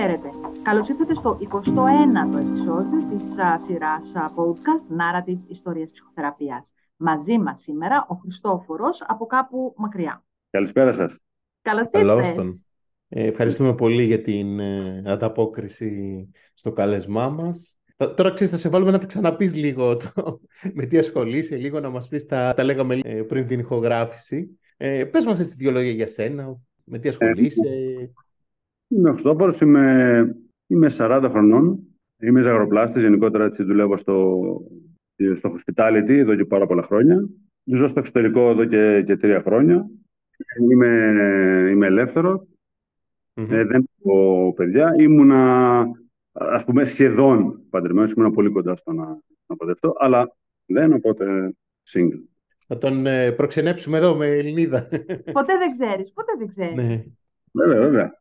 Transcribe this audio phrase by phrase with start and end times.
[0.00, 0.30] χαίρετε.
[0.62, 3.28] Καλώς ήρθατε στο 21ο επεισόδιο της
[3.66, 6.72] σειράς podcast Narratives Ιστορίας Ψυχοθεραπείας.
[6.96, 10.24] Μαζί μας σήμερα ο Χριστόφορος από κάπου μακριά.
[10.50, 11.18] Καλησπέρα σας.
[11.62, 12.64] Καλώς ήρθες.
[13.08, 17.78] Ε, ευχαριστούμε πολύ για την ε, ανταπόκριση στο καλεσμά μας.
[17.96, 20.40] Τώρα ξέρεις, θα σε βάλουμε να τα ξαναπείς λίγο το,
[20.76, 24.58] με τι ασχολείσαι, λίγο να μας πεις τα, τα λέγαμε ε, πριν την ηχογράφηση.
[24.76, 27.68] Ε, πες μας έτσι δύο λόγια για σένα, με τι ασχολείσαι.
[28.92, 30.36] Είμαι ο Χριστόφορος, είμαι,
[30.66, 31.78] είμαι 40 χρονών.
[32.22, 34.40] Είμαι ζαγροπλάστης, γενικότερα έτσι δουλεύω στο,
[35.34, 37.28] στο hospitality εδώ και πάρα πολλά χρόνια.
[37.64, 39.86] Ζω στο εξωτερικό εδώ και, και τρία χρόνια.
[40.70, 40.88] Είμαι,
[41.70, 42.46] είμαι ελεύθερο.
[43.34, 43.50] Mm-hmm.
[43.50, 44.94] Ε, δεν έχω παιδιά.
[44.98, 45.84] Ήμουνα,
[46.32, 48.12] ας πούμε, σχεδόν παντρεμένος.
[48.12, 50.36] Ήμουνα πολύ κοντά στο να, να παντρευτώ, αλλά
[50.66, 51.54] δεν, οπότε
[51.92, 52.22] single.
[52.66, 54.88] Θα τον ε, προξενέψουμε εδώ με Ελληνίδα.
[55.32, 56.74] Ποτέ δεν ξέρεις, ποτέ δεν ξέρεις.
[56.74, 56.98] Ναι.
[57.52, 58.19] Βέβαια, βέβαια.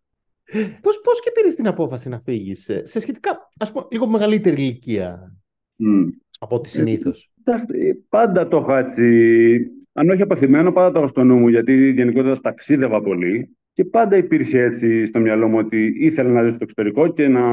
[0.81, 4.61] Πώς, πώς και πήρες την απόφαση να φύγεις ε, σε σχετικά, ας πούμε, λίγο μεγαλύτερη
[4.61, 5.38] ηλικία
[5.83, 6.09] mm.
[6.39, 7.31] από ό,τι συνήθως.
[7.44, 11.91] Ε, πάντα το έχω έτσι, αν όχι απαθυμένο, πάντα το έχω στο νου μου, γιατί
[11.91, 16.63] γενικότερα ταξίδευα πολύ και πάντα υπήρχε έτσι στο μυαλό μου ότι ήθελα να ζήσω στο
[16.63, 17.44] εξωτερικό και να,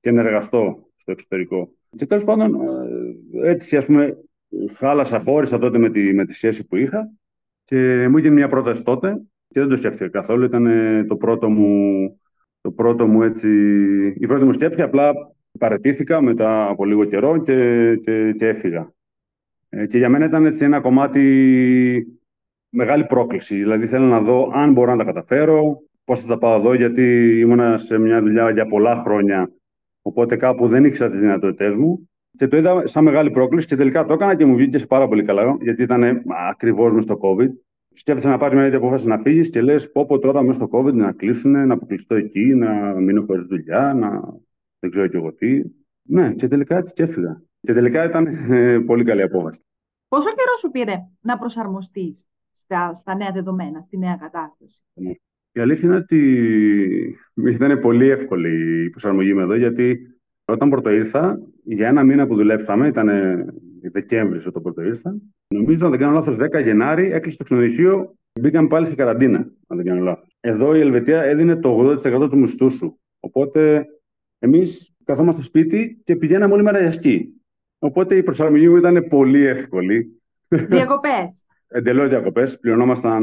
[0.00, 1.72] και να εργαστώ στο εξωτερικό.
[1.96, 2.54] Και τέλος πάντων,
[3.42, 4.18] ε, έτσι ας πούμε,
[4.72, 7.10] χάλασα, χώρισα τότε με τη, με τη σχέση που είχα
[7.64, 10.44] και μου έγινε μια πρόταση τότε και δεν το σκέφτηκα καθόλου.
[10.44, 10.66] Ήταν
[11.08, 12.20] το πρώτο μου
[12.68, 13.48] το πρώτο μου έτσι,
[14.18, 14.82] η πρώτη μου σκέψη.
[14.82, 15.12] Απλά
[15.58, 18.92] παρετήθηκα μετά από λίγο καιρό και, και, και έφυγα.
[19.68, 21.22] Ε, και για μένα ήταν έτσι ένα κομμάτι
[22.68, 23.56] μεγάλη πρόκληση.
[23.56, 27.38] Δηλαδή θέλω να δω αν μπορώ να τα καταφέρω, πώς θα τα πάω εδώ, γιατί
[27.40, 29.50] ήμουνα σε μια δουλειά για πολλά χρόνια,
[30.02, 32.08] οπότε κάπου δεν ήξερα τις δυνατότητές μου.
[32.36, 35.22] Και το είδα σαν μεγάλη πρόκληση και τελικά το έκανα και μου βγήκε πάρα πολύ
[35.22, 37.50] καλά, γιατί ήταν ακριβώς μες στο COVID
[37.98, 40.68] σκέφτεσαι να πάρεις μια τέτοια απόφαση να φύγεις και λες: Πω, πω τώρα μέσα στο
[40.72, 44.20] COVID να κλείσουν, να αποκλειστώ εκεί, να μείνω χωρίς δουλειά, να
[44.78, 45.62] δεν ξέρω κι εγώ τι.
[46.02, 47.42] Ναι, και τελικά έτσι και έφυγα.
[47.60, 49.60] Και τελικά ήταν ε, πολύ καλή απόφαση.
[50.08, 55.10] Πόσο καιρό σου πήρε να προσαρμοστείς στα, στα νέα δεδομένα, στη νέα κατάσταση; Ναι.
[55.52, 59.98] Η αλήθεια είναι ότι ήταν πολύ εύκολη η προσαρμογή με εδώ, γιατί
[60.44, 63.08] όταν πρώτο ήρθα, για ένα μήνα που δουλέψαμε, ήταν
[63.82, 65.16] Δεκέμβρη όταν πρώτο ήρθα,
[65.54, 68.14] Νομίζω, αν δεν κάνω λάθος, 10 Γενάρη έκλεισε το ξενοδοχείο.
[68.40, 70.36] Μπήκαμε πάλι στην καραντίνα, αν δεν κάνω λάθος.
[70.40, 73.00] Εδώ η Ελβετία έδινε το 80% του μισθού σου.
[73.20, 73.86] Οπότε
[74.38, 77.28] εμείς καθόμαστε σπίτι και πηγαίναμε όλη μέρα για σκι.
[77.78, 80.22] Οπότε η προσαρμογή μου ήταν πολύ εύκολη.
[80.48, 81.44] Διακοπές.
[81.68, 82.58] Εντελώς διακοπές.
[82.58, 83.22] Πληρωνόμασταν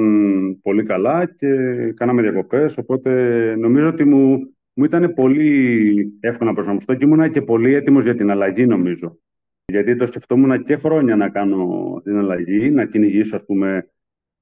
[0.62, 1.48] πολύ καλά και
[1.96, 2.78] κάναμε διακοπές.
[2.78, 3.12] Οπότε
[3.56, 8.16] νομίζω ότι μου, μου ήταν πολύ εύκολο να προσαρμοστώ και ήμουν και πολύ έτοιμος για
[8.16, 9.20] την αλλαγή, νομίζω.
[9.68, 13.90] Γιατί το σκεφτόμουν και χρόνια να κάνω την αλλαγή, να κυνηγήσω, ας πούμε,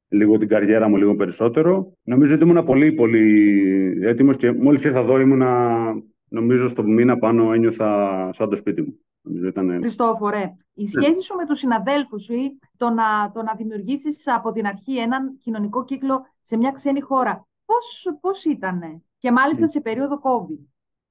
[0.08, 1.98] λίγο την καριέρα μου λίγο περισσότερο.
[2.04, 5.82] Νομίζω ότι ήμουν πολύ, πολύ έτοιμος και μόλις ήρθα εδώ ήμουνα,
[6.28, 9.00] νομίζω, στο μήνα πάνω ένιωθα σαν το σπίτι μου.
[9.46, 9.78] Ήταν...
[9.82, 14.52] Χριστόφορε, η σχέση σου με τους συναδέλφους σου ή το να, το να δημιουργήσεις από
[14.52, 19.82] την αρχή έναν κοινωνικό κύκλο σε μια ξένη χώρα, πώς, πώς ήτανε και μάλιστα σε
[19.82, 20.66] περίοδο COVID;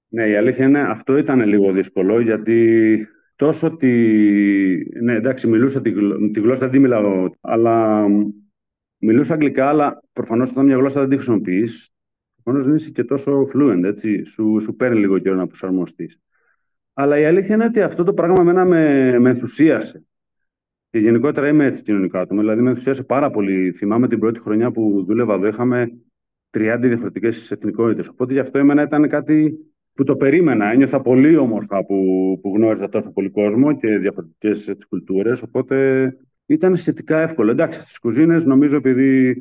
[0.09, 3.09] Ναι, η αλήθεια είναι αυτό ήταν λίγο δύσκολο γιατί
[3.43, 4.91] τόσο ότι.
[5.03, 5.93] Ναι, εντάξει, μιλούσα τη,
[6.31, 8.07] τη γλώσσα, δεν μιλάω, αλλά
[8.99, 11.93] μιλούσα αγγλικά, αλλά προφανώς όταν μια γλώσσα δεν τη χρησιμοποιείς,
[12.43, 14.25] προφανώς δεν είσαι και τόσο fluent, έτσι.
[14.25, 16.19] Σου, σου παίρνει λίγο καιρό να προσαρμοστείς.
[16.93, 20.05] Αλλά η αλήθεια είναι ότι αυτό το πράγμα εμένα με, με ενθουσίασε.
[20.91, 22.41] Και γενικότερα είμαι έτσι κοινωνικά άτομο.
[22.41, 23.73] Δηλαδή, με ενθουσίασε πάρα πολύ.
[23.73, 25.93] Θυμάμαι την πρώτη χρονιά που δούλευα εδώ, είχαμε
[26.51, 28.09] 30 διαφορετικές εθνικότητες.
[28.09, 29.59] Οπότε γι' αυτό εμένα ήταν κάτι
[30.03, 30.71] που το περίμενα.
[30.71, 31.95] Ένιωθα πολύ όμορφα που,
[32.43, 35.43] που γνώριζα τόσο πολύ κόσμο και διαφορετικές κουλτούρες.
[35.43, 36.07] Οπότε
[36.47, 37.51] ήταν σχετικά εύκολο.
[37.51, 39.37] Εντάξει, στις κουζίνες νομίζω επειδή.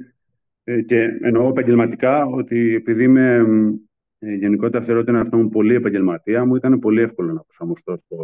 [0.63, 3.45] Ε, και εννοώ επαγγελματικά ότι επειδή είμαι
[4.19, 7.97] ε, γενικότερα θεωρώ ότι είναι αυτό μου πολύ επαγγελματία, μου ήταν πολύ εύκολο να προσαρμοστώ
[7.97, 8.17] στο,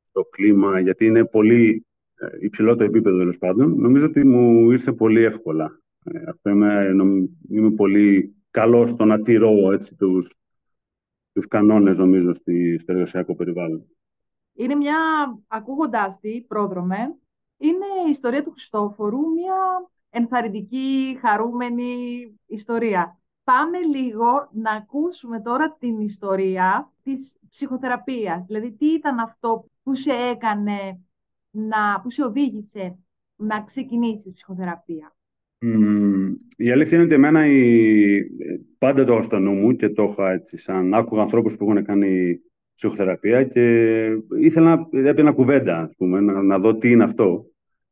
[0.00, 3.74] στο κλίμα, γιατί είναι πολύ ε, υψηλό το επίπεδο τέλος πάντων.
[3.78, 5.80] Νομίζω ότι μου ήρθε πολύ εύκολα.
[6.28, 6.94] αυτό είμαι,
[7.48, 10.36] είμαι πολύ καλό στο να τηρώ έτσι, τους,
[11.32, 13.86] τους κανόνες, νομίζω, στη, στο εργασιακό περιβάλλον.
[14.54, 14.96] Είναι μια,
[15.46, 17.16] ακούγοντάς τη, πρόδρομε,
[17.56, 21.94] είναι η ιστορία του Χριστόφορου, μια ενθαρρυντική, χαρούμενη
[22.46, 23.18] ιστορία.
[23.44, 28.44] Πάμε λίγο να ακούσουμε τώρα την ιστορία της ψυχοθεραπείας.
[28.46, 31.00] Δηλαδή, τι ήταν αυτό που σε έκανε,
[31.50, 32.98] να, που σε οδήγησε
[33.36, 35.16] να ξεκινήσεις ψυχοθεραπεία;
[36.56, 38.22] Η αλήθεια είναι ότι εμένα η...
[38.78, 41.84] πάντα το έχω στο νου μου και το έχω έτσι, σαν άκουγα ανθρώπους που έχουν
[41.84, 42.40] κάνει
[42.74, 44.06] ψυχοθεραπεία και
[44.40, 47.46] ήθελα να έπαιρνα κουβέντα, ας πούμε, να, να δω τι είναι αυτό.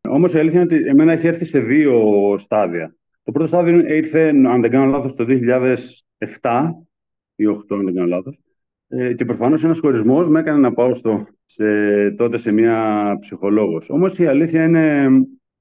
[0.09, 2.95] Όμως η αλήθεια είναι ότι εμένα έχει έρθει σε δύο στάδια.
[3.23, 6.71] Το πρώτο στάδιο ήρθε, αν δεν κάνω λάθος, το 2007.
[7.35, 8.41] ή 8, αν δεν κάνω λάθος.
[8.89, 11.65] Ε, και προφανώς ένας χωρισμός με έκανε να πάω στο, σε,
[12.11, 13.91] τότε σε μια ψυχολόγος.
[13.91, 15.09] Όμως η αλήθεια είναι,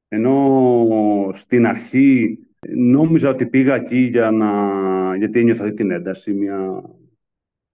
[0.09, 2.39] ενώ στην αρχή
[2.75, 4.51] νόμιζα ότι πήγα εκεί για να,
[5.15, 6.83] γιατί ένιωθα αυτή την ένταση, μια,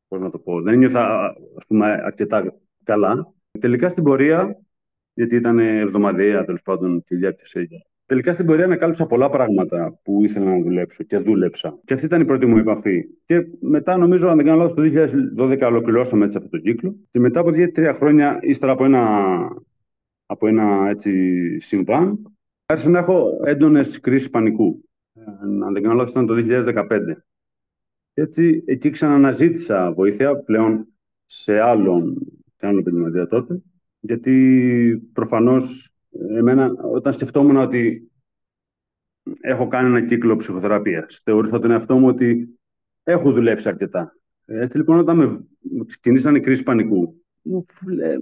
[0.08, 2.54] πώς να το πω, δεν ένιωθα ας πούμε, αρκετά
[2.84, 3.34] καλά.
[3.60, 4.60] Τελικά στην πορεία,
[5.14, 7.68] γιατί ήταν εβδομαδιαία τέλος πάντων και διάρκεια
[8.08, 11.80] Τελικά στην πορεία ανακάλυψα πολλά πράγματα που ήθελα να δουλέψω και δούλεψα.
[11.86, 13.04] Και αυτή ήταν η πρώτη μου επαφή.
[13.26, 14.82] Και μετά, νομίζω, αν δεν κάνω λάθος, το
[15.38, 16.96] 2012 ολοκληρώσαμε έτσι αυτό το κύκλο.
[17.12, 19.02] Και μετά από δύο-τρία χρόνια, ύστερα από ένα,
[20.26, 22.36] από ένα έτσι, συμβάν,
[22.66, 24.90] άρχισα να έχω έντονες κρίσεις πανικού.
[25.14, 27.24] Ε, αν δεν κάνω λάθος, ήταν το 2015.
[28.14, 30.88] Και έτσι εκεί ξαναναζήτησα βοήθεια πλέον
[31.26, 33.62] σε άλλον, σε άλλον επαγγελματία τότε.
[34.00, 35.90] Γιατί προφανώς
[36.38, 38.12] εμένα, όταν σκεφτόμουν ότι
[39.42, 42.60] έχω κάνει ένα κύκλο ψυχοθεραπείας, θεωρούσα τον εαυτό μου ότι
[43.04, 44.16] έχω δουλέψει αρκετά.
[44.46, 45.46] Έτσι λοιπόν, όταν με
[45.86, 47.25] ξεκινήσαν οι κρίσεις πανικού,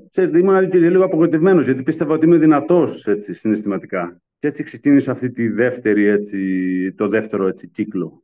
[0.09, 4.21] ξέρετε, ήμουν και λίγο απογοητευμένος, γιατί πίστευα ότι είμαι δυνατός συναισθηματικά.
[4.39, 8.23] Και έτσι ξεκίνησα αυτή τη δεύτερη, έτσι, το δεύτερο έτσι, κύκλο.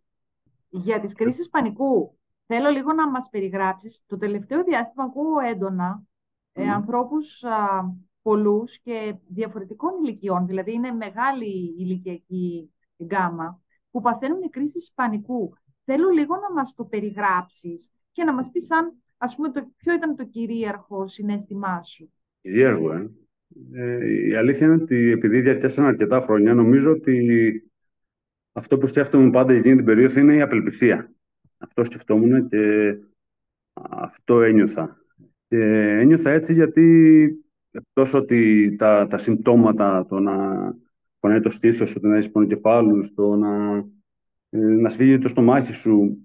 [0.70, 4.04] Για τις κρίσεις πανικού, θέλω λίγο να μας περιγράψεις.
[4.08, 6.62] Το τελευταίο διάστημα ακούω έντονα mm.
[6.62, 7.44] ε, ανθρώπους
[8.22, 12.72] πολλούς και διαφορετικών ηλικιών, δηλαδή είναι μεγάλη ηλικιακή
[13.04, 13.62] γκάμα,
[13.92, 15.54] που παθαίνουν κρίσεις πανικού.
[15.86, 19.94] Θέλω λίγο να μας το περιγράψεις και να μας πεις αν, ας πούμε, το, ποιο
[19.94, 22.12] ήταν το κυρίαρχο συνέστημά σου;
[22.42, 23.10] Κυρίαρχο, ε.
[23.74, 27.64] ε η αλήθεια είναι ότι επειδή διαρκέσαν αρκετά χρόνια, νομίζω ότι
[28.52, 31.14] αυτό που σκέφτομαι πάντα εκείνη την περίοδο είναι η απελπισία.
[31.58, 32.96] Αυτό σκεφτόμουν και
[33.90, 34.98] αυτό ένιωθα.
[35.48, 35.58] Και
[36.00, 40.34] ένιωθα έτσι γιατί εκτός ότι τα, τα συμπτώματα, το να
[41.20, 43.76] πονάει το στήθος σου, το να έχεις πονοκεφάλους, το να,
[44.50, 46.18] ε, να σφίγγει το στομάχι σου.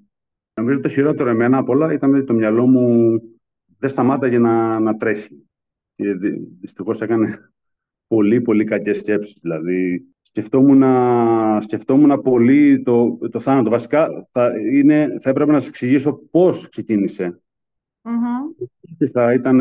[0.54, 3.20] Νομίζω το χειρότερο εμένα από όλα ήταν ότι το μυαλό μου
[3.78, 5.46] δεν σταμάταγε να, να τρέχει.
[5.94, 6.14] Και
[6.60, 7.50] δυστυχώς έκανε
[8.06, 9.38] πολύ, πολύ κακές σκέψεις.
[9.40, 10.82] Δηλαδή, σκεφτόμουν,
[11.60, 13.70] σκεφτόμουν πολύ το, το θάνατο.
[13.70, 17.40] Βασικά, θα, είναι, θα έπρεπε να σας εξηγήσω πώς ξεκίνησε.
[18.02, 19.08] Mm-hmm.
[19.12, 19.60] Θα ήταν,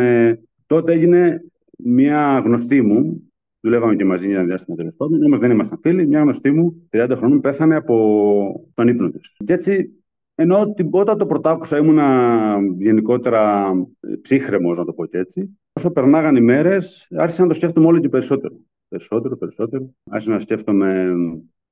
[0.66, 1.44] τότε έγινε
[1.78, 6.08] μια γνωστή μου, δουλεύαμε και μαζί για ένα διάστημα τέλος πάντων, όμως δεν ήμασταν φίλοι.
[6.08, 9.36] Μια γνωστή μου, 30 χρόνων, πέθανε από τον ύπνο της.
[9.46, 10.03] Και έτσι,
[10.36, 13.74] ενώ όταν το πρωτάκουσα ήμουνα γενικότερα
[14.22, 18.00] ψύχρεμος, να το πω και έτσι, όσο περνάγαν οι μέρες, άρχισα να το σκέφτομαι όλο
[18.00, 18.56] και περισσότερο.
[18.88, 19.94] Περισσότερο, περισσότερο.
[20.10, 21.14] Άρχισα να σκέφτομαι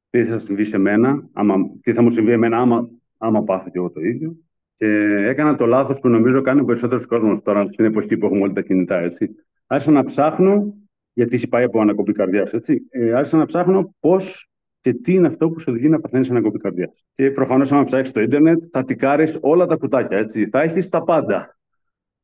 [0.10, 3.78] τι θα συμβεί σε μένα, άμα, τι θα μου συμβεί εμένα άμα, άμα πάθω κι
[3.78, 4.36] εγώ το ίδιο.
[4.78, 4.88] Και
[5.28, 8.54] έκανα το λάθος που νομίζω κάνει ο περισσότερος κόσμος τώρα στην εποχή που έχουμε όλοι
[8.54, 8.98] τα κινητά.
[8.98, 9.36] Έτσι
[9.68, 10.74] άρχισα να ψάχνω,
[11.14, 12.88] γιατί έχει πάει από ανακοπή καρδιάς, έτσι.
[12.90, 14.51] Ε, άρχισα να ψάχνω πώς
[14.82, 16.94] και τι είναι αυτό που σε οδηγεί να παθαίνει ανακοπή καρδιά.
[17.16, 20.50] Και προφανώς, αν ψάξεις στο Ιντερνετ, θα τικάρεις όλα τα κουτάκια, έτσι.
[20.50, 21.58] Θα έχεις τα πάντα.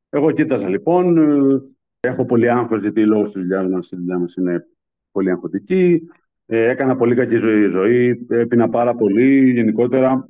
[0.10, 1.18] Εγώ κοίταζα λοιπόν.
[1.18, 1.62] Ε,
[2.00, 4.68] έχω πολύ άγχος, γιατί λόγω της δουλειάς μας η δουλειά μας είναι
[5.12, 6.02] πολύ αγχωτική.
[6.46, 7.70] Ε, έκανα πολύ κακή ζωή.
[7.70, 8.26] ζωή.
[8.30, 9.52] Έπεινα πάρα πολύ.
[9.52, 10.30] Γενικότερα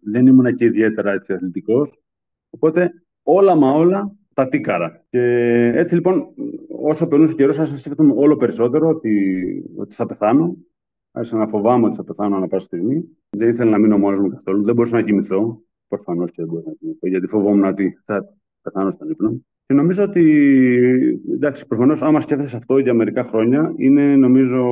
[0.00, 2.02] δεν ήμουν και ιδιαίτερα αθλητικός.
[2.50, 2.92] Οπότε
[3.22, 5.04] όλα μα όλα τα τίκαρα.
[5.10, 5.20] Και
[5.74, 6.26] έτσι λοιπόν,
[6.82, 10.56] όσο περνούσε ο καιρός, άρχισα να σκέφτομαι όλο περισσότερο ότι, ότι θα πεθάνω.
[11.16, 13.04] Άρχισα να φοβάμαι ότι θα πεθάνω ανά πάσα στιγμή.
[13.30, 14.64] Δεν ήθελα να μείνω μόνος μου καθόλου.
[14.64, 15.62] Δεν μπορούσα να κοιμηθώ.
[15.88, 19.40] Προφανώς και δεν μπορούσα να κοιμηθώ, γιατί φοβόμουν ότι θα πεθάνω στον ύπνο.
[19.66, 20.22] Και νομίζω ότι,
[21.32, 24.64] εντάξει, προφανώς, άμα σκέφτεσαι αυτό για μερικά χρόνια, είναι νομίζω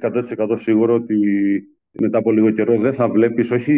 [0.00, 1.16] 100% σίγουρο ότι
[1.90, 3.72] μετά από λίγο καιρό δεν θα βλέπεις όχι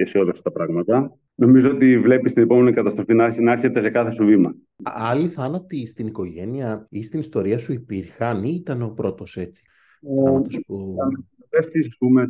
[0.00, 1.18] αισιόδοξα τα πράγματα.
[1.34, 4.54] Νομίζω ότι βλέπεις την επόμενη καταστροφή να, να έρχεται σε κάθε σου βήμα.
[4.82, 9.62] Άλλοι θάνατοι στην οικογένεια ή στην ιστορία σου υπήρχαν ή ήταν ο πρώτος έτσι;
[10.02, 10.96] Ο που...
[11.00, 12.28] α πούμε,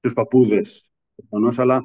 [0.00, 0.90] τους παππούδες,
[1.56, 1.82] αλλά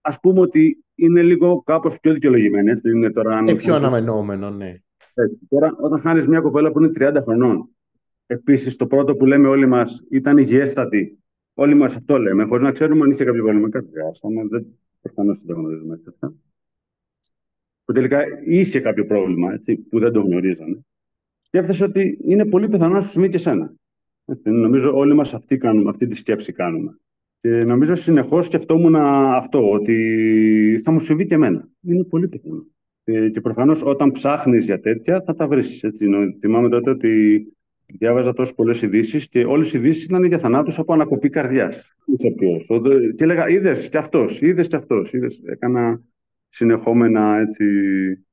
[0.00, 2.80] ας πούμε ότι είναι λίγο κάπως πιο δικαιολογημένο.
[2.84, 4.76] Είναι τώρα, ε, πιο αναμενόμενο, ναι.
[5.14, 5.38] Έτσι.
[5.48, 7.68] Τώρα, όταν χάνεις μια κοπέλα που είναι 30 χρονών,
[8.26, 11.22] επίσης το πρώτο που λέμε όλοι μας ήταν υγιέστατη
[11.54, 14.12] Όλοι μας αυτό λέμε, χωρίς να ξέρουμε αν είχε κάποιο πρόβλημα καρδιά.
[14.50, 14.66] Δεν
[15.00, 16.34] προφανώς δεν το γνωρίζουμε έτσι αυτά.
[17.84, 20.78] Που τελικά είχε κάποιο πρόβλημα έτσι, που δεν το γνωρίζανε.
[21.40, 23.74] Σκέφτεσαι ότι είναι πολύ πιθανό να σου συμβεί και εσένα.
[24.32, 26.98] Έτσι, νομίζω όλοι μας αυτή, αυτή τη σκέψη κάνουμε.
[27.40, 31.68] Και νομίζω συνεχώς σκεφτόμουν αυτό, ότι θα μου συμβεί και εμένα.
[31.82, 32.66] Είναι πολύ πιθανό.
[33.04, 35.84] Και, και προφανώς όταν ψάχνεις για τέτοια θα τα βρεις.
[36.40, 37.42] Θυμάμαι τότε ότι
[37.86, 41.96] διάβαζα τόσες πολλές ειδήσεις και όλες οι ειδήσεις ήταν για θανάτους από ανακοπή καρδιάς.
[43.16, 45.12] Και έλεγα, είδες κι αυτός, είδες κι αυτός.
[45.44, 46.02] Έκανα
[46.48, 47.64] συνεχόμενα έτσι.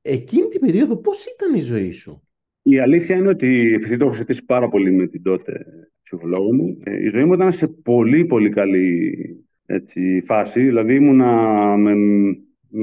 [0.02, 2.22] Εκείνη την περίοδο, πώς ήταν η ζωή σου,
[2.62, 5.66] Η αλήθεια είναι ότι, επειδή το έχω συζητήσει πάρα πολύ με την τότε
[6.10, 9.14] ψυχολόγο μου, ε, η ζωή μου ήταν σε πολύ πολύ καλή
[9.66, 10.60] έτσι, φάση.
[10.60, 11.32] Δηλαδή ήμουνα
[11.76, 11.94] με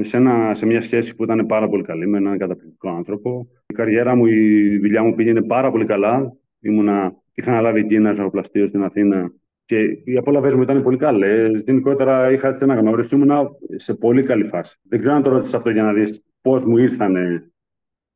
[0.00, 3.48] σε, ένα, σε μια σχέση που ήταν πάρα πολύ καλή με έναν καταπληκτικό άνθρωπο.
[3.66, 6.36] Η καριέρα μου, η δουλειά μου πήγαινε πάρα πολύ καλά.
[6.60, 9.32] Ήμουνα, είχα αναλάβει εκεί ένα ζαχοπλαστείο στην Αθήνα
[9.64, 11.62] και οι απόλαυέ μου ήταν πολύ καλές.
[11.64, 14.78] Γενικότερα είχα έτσι αναγνώριση, ήμουνα σε πολύ καλή φάση.
[14.82, 17.50] Δεν ξέρω αν το ρώτησες αυτό για να δεις πώς μου ήρθανε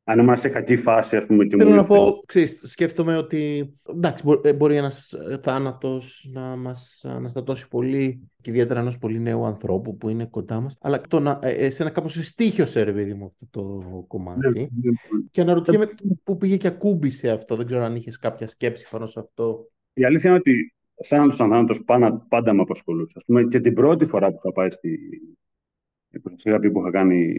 [0.03, 1.45] αν ήμουν σε κακή φάση, ας πούμε.
[1.45, 7.67] Και Θέλω να πω, ξέρεις, σκέφτομαι ότι εντάξει, ε, μπορεί ένας θάνατος να μας αναστατώσει
[7.67, 10.77] πολύ και ιδιαίτερα ενός πολύ νέου ανθρώπου που είναι κοντά μας.
[10.81, 14.39] Αλλά το να, ε, εσένα κάπως στήχιωσε, ρε παιδί μου, αυτό το κομμάτι.
[14.39, 14.91] Ναι, ναι, ναι.
[15.31, 15.89] Και αναρωτιέμαι
[16.23, 17.55] πού πήγε και ακούμπησε αυτό.
[17.55, 19.67] Δεν ξέρω αν είχες κάποια σκέψη πάνω σε αυτό.
[19.93, 20.73] Η αλήθεια είναι ότι
[21.05, 23.17] θάνατος θάνατος πάντα, πάντα με απασχολούσε.
[23.21, 24.99] Α πούμε, και την πρώτη φορά που είχα πάει στη
[26.37, 27.33] θεραπεία που είχα κάνει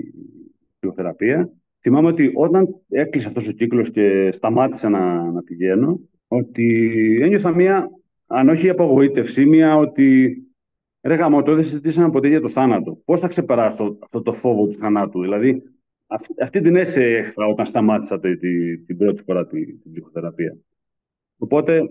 [0.78, 1.52] ψυχοθεραπεία,
[1.85, 7.91] θυμάμαι ότι όταν έκλεισε αυτός ο κύκλος και σταμάτησα να, να πηγαίνω, ότι ένιωθα μία,
[8.26, 10.38] αν όχι απογοήτευση, μία ότι
[11.03, 12.99] ρε γαμώτο, δεν συζητήσαμε ποτέ για το θάνατο.
[13.05, 15.62] Πώς θα ξεπεράσω αυτό το φόβο του θανάτου; Δηλαδή,
[16.43, 18.38] αυτή την αίσθηση όταν σταμάτησα την,
[18.87, 20.57] την πρώτη φορά την, την ψυχοθεραπεία.
[21.38, 21.83] Οπότε,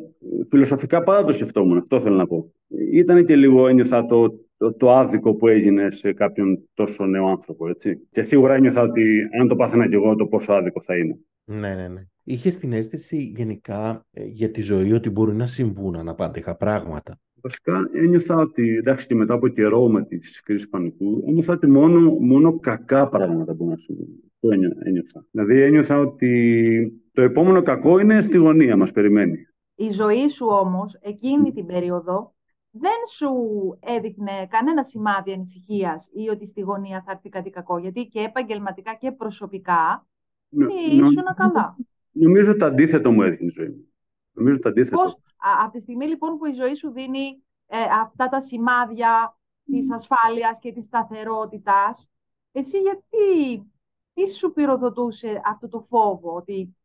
[0.49, 2.53] φιλοσοφικά πάντα το σκεφτόμουν, αυτό θέλω να πω.
[2.91, 7.67] Ήταν και λίγο ένιωθα το, το, το άδικο που έγινε σε κάποιον τόσο νέο άνθρωπο,
[7.67, 8.07] έτσι.
[8.11, 11.19] Και σίγουρα ένιωθα ότι αν το πάθαινα κι εγώ, το πόσο άδικο θα είναι.
[11.43, 12.01] Ναι, ναι, ναι.
[12.23, 17.89] Είχες την αίσθηση γενικά ε, για τη ζωή ότι μπορεί να συμβούν αναπάντηχα πράγματα; Βασικά
[17.93, 22.59] ένιωθα ότι εντάξει και μετά από καιρό με τη κρίση πανικού, ένιωθα ότι μόνο, μόνο
[22.59, 24.07] κακά πράγματα μπορούν να συμβούν.
[24.39, 24.49] Το
[24.83, 25.25] ένιωθα.
[25.31, 29.37] Δηλαδή ένιωθα ότι το επόμενο κακό είναι στη γωνία μας περιμένει.
[29.75, 32.33] Η ζωή σου όμως εκείνη την περίοδο
[32.75, 33.31] δεν σου
[33.79, 37.77] έδειχνε κανένα σημάδι ανησυχίας ή ότι στη γωνία θα έρθει κάτι κακό.
[37.77, 40.07] Γιατί και επαγγελματικά και προσωπικά
[40.49, 41.75] ναι, ήσουν καλά.
[42.11, 43.93] Νομίζω το αντίθετο μου έδειχνε η ζωή μου.
[44.31, 45.01] Νομίζω το αντίθετο.
[45.01, 45.17] Πώς,
[45.63, 50.59] από τη στιγμή λοιπόν που η ζωή σου δίνει ε, αυτά τα σημάδια της ασφάλειας
[50.59, 52.09] και της σταθερότητας,
[52.51, 53.71] εσύ γιατί,
[54.13, 56.77] τι σου πυροδοτούσε αυτό το φόβο, ότι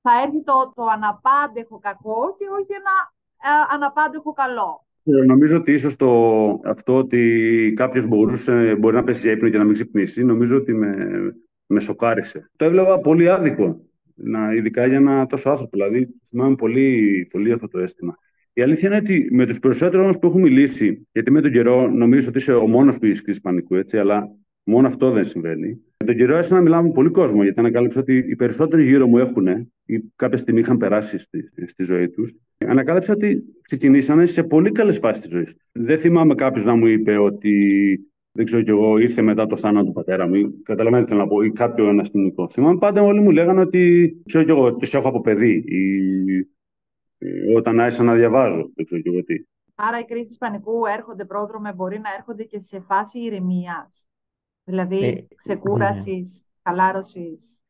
[0.00, 5.72] θα έρθει το, το αναπάντεχο κακό και όχι ένα ε, αναπάντεχο καλό; Ε, νομίζω ότι
[5.72, 6.10] ίσως το,
[6.64, 10.74] αυτό ότι κάποιος μπορούσε, μπορεί να πέσει για ύπνο και να μην ξυπνήσει, νομίζω ότι
[10.74, 10.94] με,
[11.66, 12.50] με σοκάρισε.
[12.56, 15.70] Το έβλεπα πολύ άδικο, να, ειδικά για ένα τόσο άνθρωπο.
[15.76, 18.18] Δηλαδή, θυμάμαι πολύ, πολύ αυτό το αίσθημα.
[18.52, 22.28] Η αλήθεια είναι ότι με τους περισσότερους που έχουν μιλήσει, γιατί με τον καιρό νομίζω
[22.28, 24.28] ότι είσαι ο μόνος που είσαι κρίση πανικού, έτσι, αλλά
[24.70, 25.80] μόνο αυτό δεν συμβαίνει.
[25.96, 29.06] Με τον καιρό άρχισα να μιλάω με πολύ κόσμο, γιατί ανακάλυψα ότι οι περισσότεροι γύρω
[29.06, 29.46] μου έχουν
[29.84, 32.34] ή κάποια στιγμή είχαν περάσει στη, στη ζωή τους.
[32.58, 35.64] Ανακάλυψα ότι ξεκινήσανε σε πολύ καλές φάσεις της ζωής τους.
[35.72, 37.54] Δεν θυμάμαι κάποιος να μου είπε ότι
[38.32, 40.62] δεν ξέρω κι εγώ, ήρθε μετά το θάνατο του πατέρα μου.
[40.62, 42.48] Καταλαβαίνετε θέλω να πω, ή κάποιο αναστημικό.
[42.48, 45.64] Θυμάμαι πάντα όλοι μου λέγανε ότι ξέρω κι εγώ, τις έχω από παιδί.
[45.66, 45.84] Ή,
[47.56, 49.34] όταν άρχισα να διαβάζω, δεν ξέρω κι εγώ τι.
[49.74, 54.09] Άρα οι κρίσεις πανικού έρχονται πρόδρομε, μπορεί να έρχονται και σε φάση ηρεμίας.
[54.64, 56.28] Δηλαδή ε, ξεκούραση, ναι.
[56.62, 57.60] χαλάρωσης.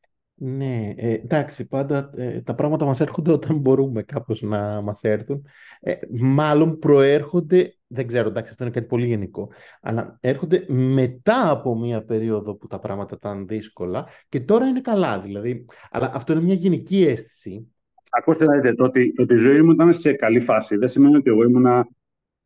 [0.43, 5.47] Ναι, ε, εντάξει, πάντα ε, τα πράγματα μας έρχονται όταν μπορούμε κάπως να μας έρθουν.
[5.81, 9.49] Ε, μάλλον προέρχονται, δεν ξέρω, εντάξει, αυτό είναι κάτι πολύ γενικό,
[9.81, 15.21] αλλά έρχονται μετά από μια περίοδο που τα πράγματα ήταν δύσκολα και τώρα είναι καλά,
[15.21, 15.67] δηλαδή.
[15.91, 17.75] Αλλά αυτό είναι μια γενική αίσθηση.
[18.11, 20.89] Ακούστε να δείτε, το ότι, το ότι η ζωή μου ήταν σε καλή φάση δεν
[20.89, 21.89] σημαίνει ότι εγώ ήμουνα.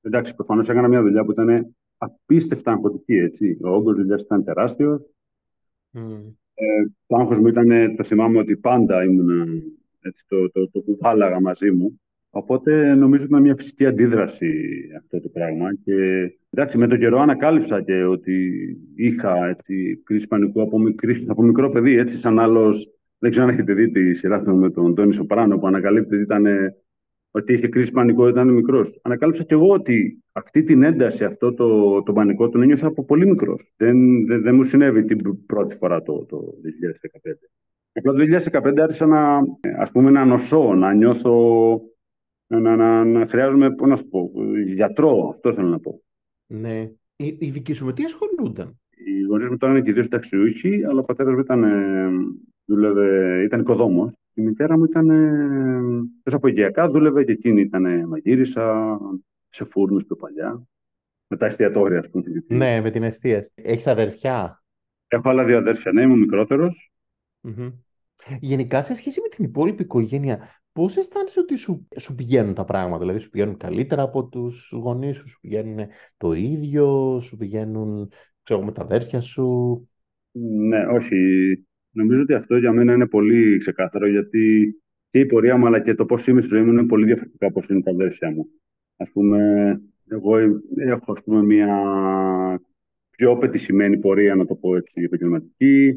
[0.02, 3.58] Εντάξει, προφανώς έκανα μια δουλειά που ήταν απίστευτα αγχωτική, έτσι.
[3.62, 5.00] Ο όγκος δουλειάς ήταν τεράστιος.
[5.92, 6.34] Mm.
[6.54, 6.64] Ε,
[7.06, 9.62] το άγχος μου ήταν, το θυμάμαι ότι πάντα ήμουν,
[10.00, 12.00] έτσι, το, το, το κουβάλαγα μαζί μου.
[12.30, 14.52] Οπότε νομίζω ότι ήταν μια φυσική αντίδραση
[14.98, 15.74] αυτό το πράγμα.
[15.84, 15.94] Και
[16.50, 18.50] εντάξει, με τον καιρό ανακάλυψα και ότι
[18.94, 23.52] είχα έτσι, κρίση πανικού από, μικρή, από μικρό παιδί, έτσι σαν άλλος, δεν ξέρω αν
[23.52, 26.46] έχετε δει τη σειρά με τον Τόνι Σοπράνο που ανακαλύπτει ότι ήταν
[27.36, 28.98] ότι είχε κρίση πανικό όταν ήταν μικρός.
[29.02, 33.26] Ανακάλυψα και εγώ ότι αυτή την ένταση, αυτό το, το πανικό τον ένιωθα από πολύ
[33.26, 33.72] μικρός.
[33.76, 36.54] Δεν, δεν, δεν, μου συνέβη την πρώτη φορά το, το
[37.22, 37.32] 2015.
[37.92, 38.18] Απλά το
[38.52, 39.40] 2015 άρχισα να,
[39.78, 41.80] ας πούμε, να νοσώ, να νιώθω,
[42.46, 44.32] να, να, να, να χρειάζομαι, πώς να σου πω,
[44.66, 46.02] γιατρό, αυτό θέλω να πω.
[46.46, 46.90] Ναι.
[47.16, 51.00] Οι, οι δικοί σου με τι ασχολούνταν; Οι γονείς μου ήταν και δύο ταξιούχοι, αλλά
[51.00, 51.64] ο πατέρας μου ήταν,
[52.64, 55.06] δούλευε, ήταν οικοδόμος η μητέρα μου ήταν
[56.22, 58.98] τόσο απογειακά, δούλευε και εκείνη ήταν μαγείρισα
[59.48, 60.62] σε φούρνους πιο παλιά.
[61.26, 62.24] Με τα εστιατόρια, ας πούμε.
[62.46, 63.50] Ναι, με την εστίαση.
[63.54, 64.62] Έχεις αδερφιά.
[65.08, 66.92] Έχω άλλα δύο αδέρφια, ναι, είμαι μικρότερος.
[68.40, 72.98] Γενικά, σε σχέση με την υπόλοιπη οικογένεια, πώς αισθάνεσαι ότι σου, σου πηγαίνουν τα πράγματα,
[72.98, 78.64] Δηλαδή, σου πηγαίνουν καλύτερα από τους γονείς σου, σου πηγαίνουν το ίδιο, σου πηγαίνουν ξέρω,
[78.64, 79.88] με τα αδέρφια σου;
[80.68, 81.16] Ναι, όχι.
[81.94, 84.74] Νομίζω ότι αυτό για μένα είναι πολύ ξεκάθαρο, γιατί
[85.10, 87.46] και η πορεία μου αλλά και το πώς είμαι στη ζωή μου είναι πολύ διαφορετικά
[87.46, 88.46] από είναι τα αδέρφια μου.
[88.96, 90.38] Α πούμε, εγώ
[90.76, 91.68] έχω ας πούμε, μια
[93.10, 95.96] πιο πετυχημένη πορεία, να το πω έτσι, επαγγελματική.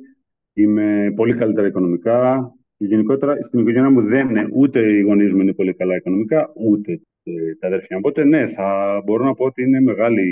[0.53, 2.51] Είμαι πολύ καλύτερα οικονομικά.
[2.77, 7.01] γενικότερα στην οικογένεια μου δεν είναι ούτε οι γονείς μου είναι πολύ καλά οικονομικά, ούτε
[7.23, 8.01] ε, τα αδέρφια μου.
[8.05, 10.23] Οπότε ναι, θα μπορώ να πω ότι είναι μεγάλη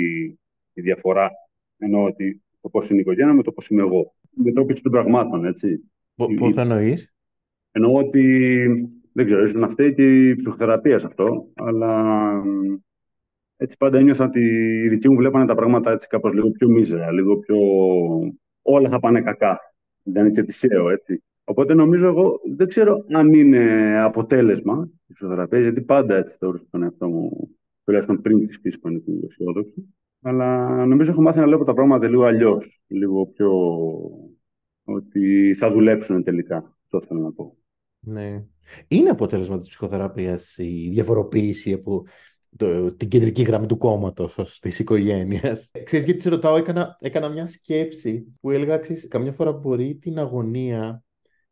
[0.72, 1.30] η διαφορά.
[1.78, 4.14] Εννοώ ότι το πώς είναι η οικογένεια με το πώς είμαι εγώ.
[4.38, 5.90] Με τρόπο των πραγμάτων, έτσι.
[6.14, 7.14] Πώς το εννοείς,
[7.70, 8.66] Εννοώ ότι
[9.12, 12.32] δεν ξέρω, ίσω να φταίει και η ψυχοθεραπείας σε αυτό, αλλά
[13.56, 14.40] έτσι πάντα ένιωθα ότι
[14.84, 17.56] οι δικοί μου βλέπανε τα πράγματα έτσι κάπως λίγο πιο μίζερα, λίγο πιο...
[18.62, 19.58] Όλα θα πάνε κακά.
[20.02, 21.22] Δεν είναι και τυχαίο, έτσι.
[21.44, 26.82] Οπότε νομίζω εγώ, δεν ξέρω αν είναι αποτέλεσμα της ψυχοθεραπείας, γιατί πάντα έτσι θεωρούσα τον
[26.82, 27.50] εαυτό μου,
[27.84, 29.86] τουλάχιστον πριν της φύσης πανικού αισιόδοξου.
[30.26, 32.82] Αλλά νομίζω έχω μάθει να βλέπω τα πράγματα λίγο αλλιώς.
[32.86, 33.50] Λίγο πιο.
[34.84, 36.76] ότι θα δουλέψουν τελικά.
[36.82, 37.56] Αυτό θέλω να πω.
[38.00, 38.44] Ναι.
[38.88, 42.04] Είναι αποτέλεσμα της ψυχοθεραπείας η διαφοροποίηση που
[42.56, 47.46] το, την κεντρική γραμμή του κόμματος της οικογένειας; Ξέρεις γιατί σε ρωτάω, έκανα, έκανα μια
[47.46, 51.04] σκέψη που έλεγα, ξέρεις, καμιά φορά μπορεί την αγωνία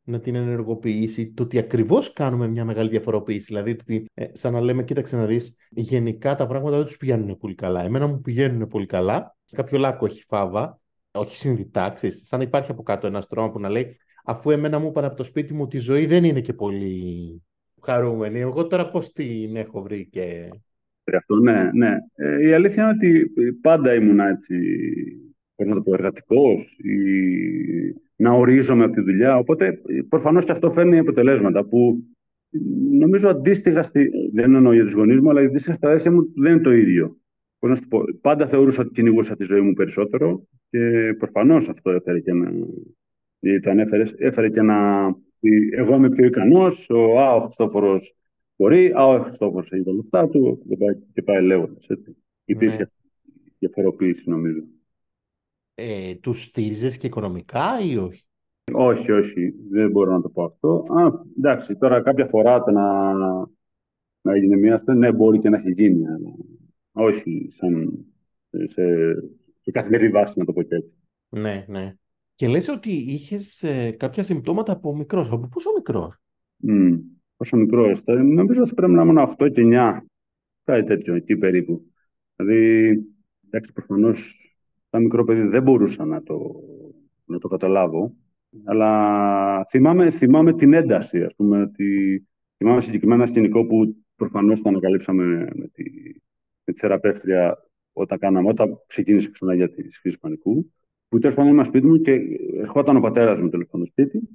[0.04, 3.44] να την ενεργοποιήσει το ότι ακριβώς κάνουμε μια μεγάλη διαφοροποίηση.
[3.44, 6.96] Δηλαδή, το ότι, ε, σαν να λέμε, κοίταξε να δεις, γενικά τα πράγματα δεν τους
[6.96, 7.82] πηγαίνουν πολύ καλά.
[7.82, 9.37] Εμένα μου πηγαίνουν πολύ καλά.
[9.50, 10.80] Κάποιο λάκκο έχει φάβα,
[11.12, 14.88] όχι συνειδητά, σαν να υπάρχει από κάτω ένας στρώμα που να λέει, αφού εμένα μου
[14.88, 17.42] είπαν από το σπίτι μου ότι η ζωή δεν είναι και πολύ
[17.82, 18.40] χαρούμενη.
[18.40, 20.49] Εγώ τώρα πώς την έχω βρει και
[21.16, 21.96] αυτό, ναι, ναι.
[22.14, 23.30] Ε, η αλήθεια είναι ότι
[23.61, 24.56] πάντα ήμουν έτσι,
[25.54, 26.99] πώς να το πω, εργατικός ή
[28.16, 29.37] να ορίζομαι από τη δουλειά.
[29.37, 32.04] Οπότε προφανώς και αυτό φέρνει αποτελέσματα που
[32.90, 36.52] νομίζω αντίστοιχα, στη, δεν εννοώ για τους γονείς μου, αλλά αντίστοιχα στα αδέρφια μου δεν
[36.52, 37.16] είναι το ίδιο.
[37.59, 41.90] Πώς να το πω, πάντα θεωρούσα ότι κυνηγούσα τη ζωή μου περισσότερο και προφανώς αυτό
[41.90, 42.52] έφερε και ένα,
[43.62, 45.09] το ανέφερες, έφερε και ένα,
[45.71, 48.14] εγώ είμαι πιο ικανός, ο, α, ο Χριστόφορος
[48.56, 51.87] Μπορεί, α, ο Χριστόφορος έχει τα λεφτά του και πάει, και πάει λέγοντας.
[52.44, 52.88] Υπήρχε ναι.
[53.59, 54.64] διαφοροποίηση, νομίζω.
[55.74, 58.24] Ε, τους στήριζες και οικονομικά ή όχι;
[58.72, 60.84] Όχι, όχι, δεν μπορώ να το πω αυτό.
[60.88, 63.12] Α, εντάξει, τώρα κάποια φορά το να,
[64.20, 66.34] να έγινε μια αυτό, ναι, μπορεί και να έχει γίνει, αλλά
[66.92, 68.04] όχι σαν
[68.50, 69.14] σε,
[69.60, 70.92] σε καθημερινή βάση, να το πω και έτσι.
[71.28, 71.94] Ναι, ναι.
[72.34, 75.30] Και λες ότι είχες ε, κάποια συμπτώματα από μικρός.
[75.30, 76.22] Από πόσο μικρός;
[76.68, 76.98] Mm
[77.37, 79.98] όσο μικρός έστω, νομίζω ότι πρέπει να ήμουν 8 και 9.
[80.64, 81.92] Κάτι τέτοιο, εκεί περίπου.
[82.37, 82.90] Δηλαδή,
[83.46, 84.43] εντάξει, προφανώς
[84.94, 86.54] σαν μικρό παιδί δεν μπορούσα να το,
[87.24, 88.14] να το καταλάβω.
[88.64, 92.22] Αλλά θυμάμαι, θυμάμαι την ένταση, ας πούμε, ότι
[92.57, 95.83] θυμάμαι συγκεκριμένα ένα σκηνικό που προφανώς το ανακαλύψαμε με τη,
[96.64, 97.59] με τη θεραπεύτρια
[97.92, 100.72] όταν, κάναμε, όταν ξεκίνησε ξανά για τη φύση πανικού.
[101.09, 102.20] Που τέλος πάντων ήμουν σπίτι μου και
[102.61, 104.28] ερχόταν ο πατέρας μου το σπίτι.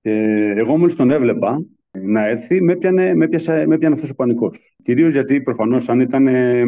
[0.00, 0.12] Και
[0.56, 4.74] εγώ μόλις τον έβλεπα, να έρθει, με έπιανε, με έπιασε, με έπιανε αυτός ο πανικός.
[4.82, 6.64] Κυρίως γιατί προφανώς αν ήταν ε,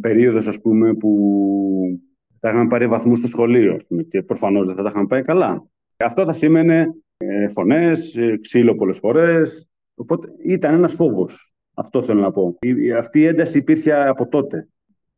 [0.00, 2.03] περίοδος ας πούμε, που
[2.44, 5.66] θα είχαμε πάρει βαθμούς στο σχολείο πούμε, και προφανώς δεν θα τα είχαμε πάει καλά.
[5.96, 9.68] Αυτό θα σήμαινε ε, φωνές, ε, ξύλο πολλές φορές.
[9.94, 11.54] Οπότε ήταν ένας φόβος.
[11.74, 12.58] Αυτό θέλω να πω.
[12.60, 14.68] Η, αυτή η ένταση υπήρχε από τότε.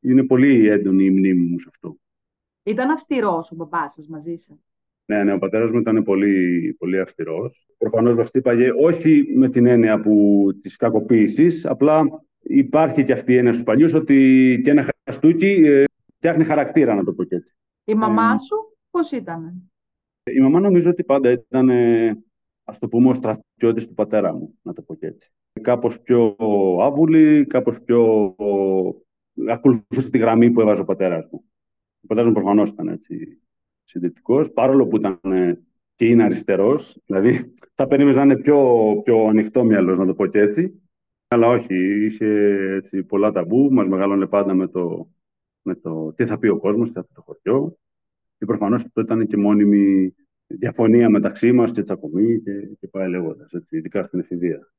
[0.00, 1.96] Είναι πολύ έντονη η μνήμη μου σε αυτό.
[2.62, 4.56] Ήταν αυστηρός ο μπαμπάς σας μαζί σας;
[5.04, 7.66] Ναι, ναι, ο πατέρας μου ήταν πολύ, πολύ αυστηρός.
[7.78, 12.02] Προφανώς μα τύπαγε όχι με την έννοια που της κακοποίησης, απλά
[12.40, 15.84] υπάρχει και αυτή η έννοια στους παλιούς ότι και ένα χαστούκι ε,
[16.26, 17.54] φτιάχνει χαρακτήρα, να το πω και έτσι.
[17.84, 19.70] Η μαμά ε, σου πώς ήταν,
[20.24, 21.70] Η μαμά νομίζω ότι πάντα ήταν,
[22.64, 25.30] ας το πούμε, ο στρατιώτης του πατέρα μου, να το πω και έτσι.
[25.60, 26.36] Κάπως πιο
[26.80, 28.34] άβουλη, κάπως πιο.
[29.48, 31.44] ακολουθούσε τη γραμμή που έβαζε ο πατέρας μου.
[32.00, 33.42] Ο πατέρας μου προφανώς ήταν έτσι
[33.84, 35.60] συντηρητικός, παρόλο που ήταν ε,
[35.94, 37.02] και είναι αριστερός.
[37.06, 38.60] Δηλαδή, θα περίμενε να είναι πιο,
[39.04, 40.80] πιο ανοιχτό μυαλός, να το πω και έτσι.
[41.28, 42.26] Αλλά όχι, είχε
[42.74, 43.72] έτσι, πολλά ταμπού.
[43.72, 45.08] Μας μεγαλώνε πάντα με το,
[45.66, 47.76] με το τι θα πει ο κόσμος, τι θα πει το χωριό.
[48.38, 50.14] Και προφανώς αυτό ήταν και μόνιμη
[50.46, 54.72] διαφωνία μεταξύ μας και τσακωμή και, και πάει λέγοντας, ειδικά στην εφηβεία.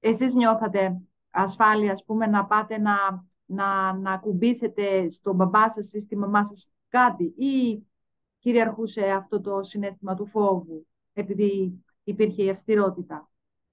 [0.00, 2.94] Εσείς νιώθατε ασφάλεια, ας πούμε, να πάτε να,
[3.46, 7.84] να, να ακουμπήσετε στον μπαμπά σας ή στη μαμά σας κάτι ή
[8.38, 13.30] κυριαρχούσε αυτό το συνέστημα του φόβου, επειδή υπήρχε η αυστηρότητα;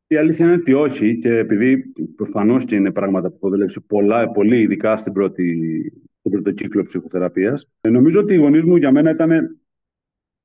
[0.08, 4.32] Η αλήθεια είναι ότι όχι και επειδή προφανώς και είναι πράγματα που έχω δουλέψει πολλά,
[4.32, 5.68] πολύ ειδικά στην πρώτη,
[6.24, 7.70] στον πρώτο κύκλο ψυχοθεραπείας.
[7.82, 9.60] Ε, νομίζω ότι οι γονείς μου για μένα ήταν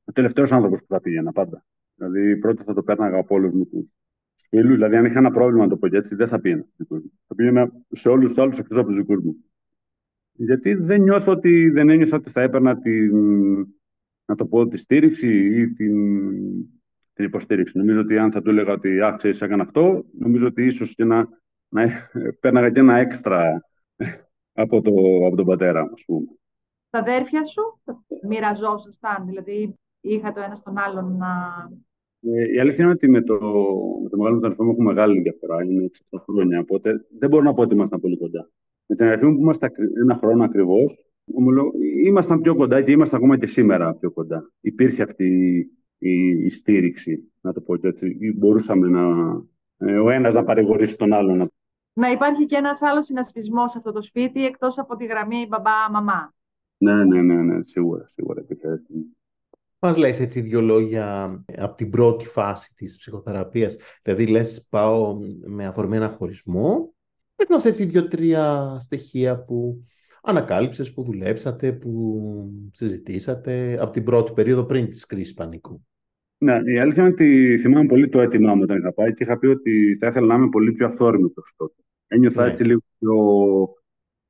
[0.05, 1.65] ο τελευταίος άνθρωπος που θα πήγαινα πάντα.
[1.95, 3.87] Δηλαδή, πρώτα θα το πέρναγα από όλους μου τους
[4.49, 4.73] φίλους.
[4.73, 6.65] Δηλαδή, αν είχα ένα πρόβλημα να το πω έτσι, δεν θα πήγαινα.
[7.27, 9.37] Θα πήγαινα σε όλους τους άλλους εκτός από τους δικούς μου.
[10.33, 13.17] Γιατί δεν νιώθω ότι δεν ένιωθα ότι θα έπαιρνα την,
[14.25, 15.97] να το πω, τη στήριξη ή την,
[17.13, 17.79] την υποστήριξη.
[17.79, 21.05] Νομίζω ότι αν θα του έλεγα ότι α, ξέρεις, έκανα αυτό, νομίζω ότι ίσως και
[21.05, 21.29] να,
[21.69, 22.11] να
[22.41, 23.63] πέρναγα και ένα έξτρα
[24.63, 24.93] από, το,
[25.27, 26.27] από τον πατέρα μου, ας πούμε.
[26.91, 27.63] Τα αδέρφια σου
[28.29, 31.29] μοιραζόσασταν, δηλαδή είχα το ένα τον άλλον να...
[32.21, 33.35] Ε, η αλήθεια είναι ότι με το,
[34.03, 35.65] με το μεγάλο μου αδερφό μου έχω μεγάλη διαφορά.
[35.65, 38.51] Είναι 6 χρόνια, οπότε δεν μπορώ να πω ότι ήμασταν πολύ κοντά.
[38.87, 39.71] Με την αδερφή μου που είμαστε
[40.03, 40.97] ένα χρόνο ακριβώς,
[42.05, 44.53] ήμασταν πιο κοντά και είμαστε ακόμα και σήμερα πιο κοντά.
[44.61, 45.27] Υπήρχε αυτή
[45.99, 48.35] η, η στήριξη, να το πω έτσι.
[48.37, 49.07] Μπορούσαμε να,
[49.79, 51.37] ε, ο ένας να παρηγορήσει τον άλλον.
[51.37, 51.49] Να
[52.07, 56.35] υπάρχει και ένας άλλος συνασπισμός σε αυτό το σπίτι, εκτός από τη γραμμή μπαμπά-μαμά.
[56.79, 58.45] Ναι, ναι, ναι, ναι, σίγουρα, σίγουρα.
[59.79, 61.25] Μας λες έτσι δύο λόγια
[61.59, 63.77] από την πρώτη φάση της ψυχοθεραπείας.
[64.03, 66.95] Δηλαδή λες πάω με αφορμή ένα χωρισμό.
[67.37, 69.85] Πες μας έτσι δύο-τρία στοιχεία που
[70.23, 72.23] ανακάλυψες, που δουλέψατε, που
[72.73, 75.87] συζητήσατε από την πρώτη περίοδο πριν της κρίσης πανικού.
[76.39, 79.39] Ναι, η αλήθεια είναι ότι θυμάμαι πολύ το έτοιμά μου όταν είχα πάει και είχα
[79.39, 81.83] πει ότι θα ήθελα να είμαι πολύ πιο αυθόρμητος τότε.
[82.09, 82.51] Ένιωθα ναι.
[82.51, 83.15] έτσι λίγο πιο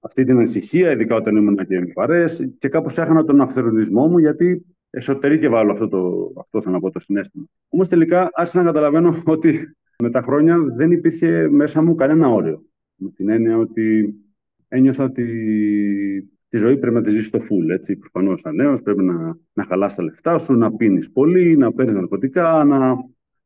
[0.00, 2.24] αυτή την ανησυχία, ειδικά όταν ήμουν και με παρέε,
[2.58, 6.90] και κάπως έχανα τον αυθορμητισμό μου γιατί εσωτερήκευα όλο αυτό, το, αυτό θέλω να πω,
[6.90, 7.44] το συνέστημα.
[7.68, 12.62] Όμως τελικά άρχισα να καταλαβαίνω ότι με τα χρόνια δεν υπήρχε μέσα μου κανένα όριο.
[12.94, 14.14] Με την έννοια ότι
[14.68, 15.24] ένιωθα ότι
[16.48, 17.70] τη ζωή πρέπει να τη ζήσεις στο full.
[17.70, 17.96] Έτσι.
[17.96, 21.94] Προφανώς, σαν νέος, πρέπει να, να χαλάς τα λεφτά σου, να πίνεις πολύ, να παίρνεις
[21.94, 22.64] ναρκωτικά.
[22.64, 22.94] Να...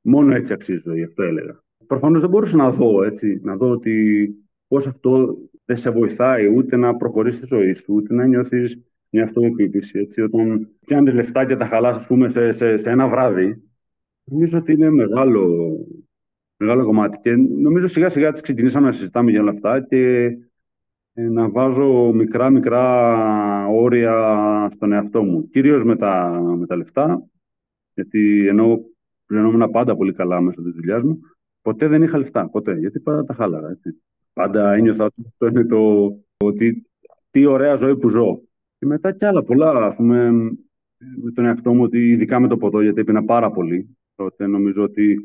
[0.01, 1.63] Μόνο έτσι αξίζει η ζωή, αυτό έλεγα.
[1.93, 4.29] Προφανώς δεν μπορούσα να δω έτσι, να δω ότι
[4.69, 8.79] πώς αυτό δεν σε βοηθάει ούτε να προχωρήσεις τη ζωή σου, ούτε να νιώθεις
[9.11, 9.99] μια αυτοεπίθεση.
[9.99, 13.63] Έτσι, όταν πιάνεις λεφτά και τα χαλάς, πούμε, σε, σε, σε, ένα βράδυ,
[14.25, 15.77] νομίζω ότι είναι μεγάλο,
[16.57, 17.19] μεγάλο κομμάτι.
[17.23, 20.25] Και νομίζω σιγά σιγά ξεκινήσαμε να συζητάμε για όλα αυτά και
[21.13, 25.49] ε, να βάζω μικρά μικρά όρια στον εαυτό μου.
[25.49, 27.25] Κυρίως με τα, με τα λεφτά,
[27.95, 28.81] γιατί ενώ
[29.27, 31.21] πληρωνόμουν πάντα πολύ καλά μέσω της δουλειάς μου,
[31.63, 33.71] ποτέ δεν είχα λεφτά, ποτέ, γιατί πάντα τα χάλαρα.
[33.71, 34.03] Έτσι.
[34.33, 36.87] Πάντα ένιωθα ότι αυτό είναι το, ότι
[37.31, 38.43] τι ωραία ζωή που ζω.
[38.79, 40.31] Και μετά κι άλλα πολλά, ας πούμε,
[41.23, 43.97] με τον εαυτό μου, ότι ειδικά με το ποτό, γιατί έπινα πάρα πολύ.
[44.15, 45.19] Τότε νομίζω ότι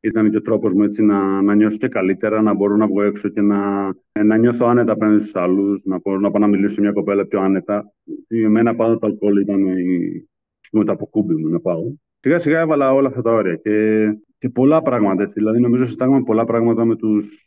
[0.00, 3.02] ήταν και ο τρόπος μου έτσι να, να νιώσω και καλύτερα, να μπορώ να βγω
[3.02, 3.84] έξω και να,
[4.24, 7.26] να νιώθω άνετα απέναντι στους άλλους, να μπορώ να πάω να μιλήσω σε μια κοπέλα
[7.26, 7.92] πιο άνετα.
[8.28, 10.28] Για μένα πάντα το αλκοόλ ήταν η,
[10.70, 11.92] το αποκούμπι μου να πάω.
[12.20, 14.06] Σιγά σιγά έβαλα όλα αυτά τα όρια και,
[14.42, 15.22] και πολλά πράγματα.
[15.22, 15.38] Έτσι.
[15.38, 17.46] Δηλαδή, νομίζω συζητάγαμε πολλά πράγματα με τους,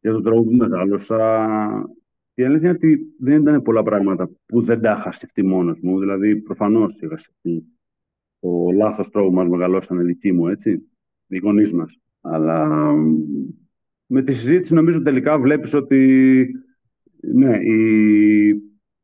[0.00, 1.48] για τον τρόπο που μεγάλωσα.
[2.34, 5.98] Η αλήθεια είναι ότι δεν ήταν πολλά πράγματα που δεν τα είχα σκεφτεί μόνος μου.
[5.98, 7.64] Δηλαδή, προφανώς είχα σκεφτεί
[8.40, 10.88] το λάθος τρόπο που μας μεγαλώσανε δική μου, έτσι
[11.26, 11.98] οι γονείς μας.
[12.20, 12.92] Αλλά
[14.06, 16.46] με τη συζήτηση νομίζω τελικά βλέπεις ότι
[17.20, 18.50] ναι, οι,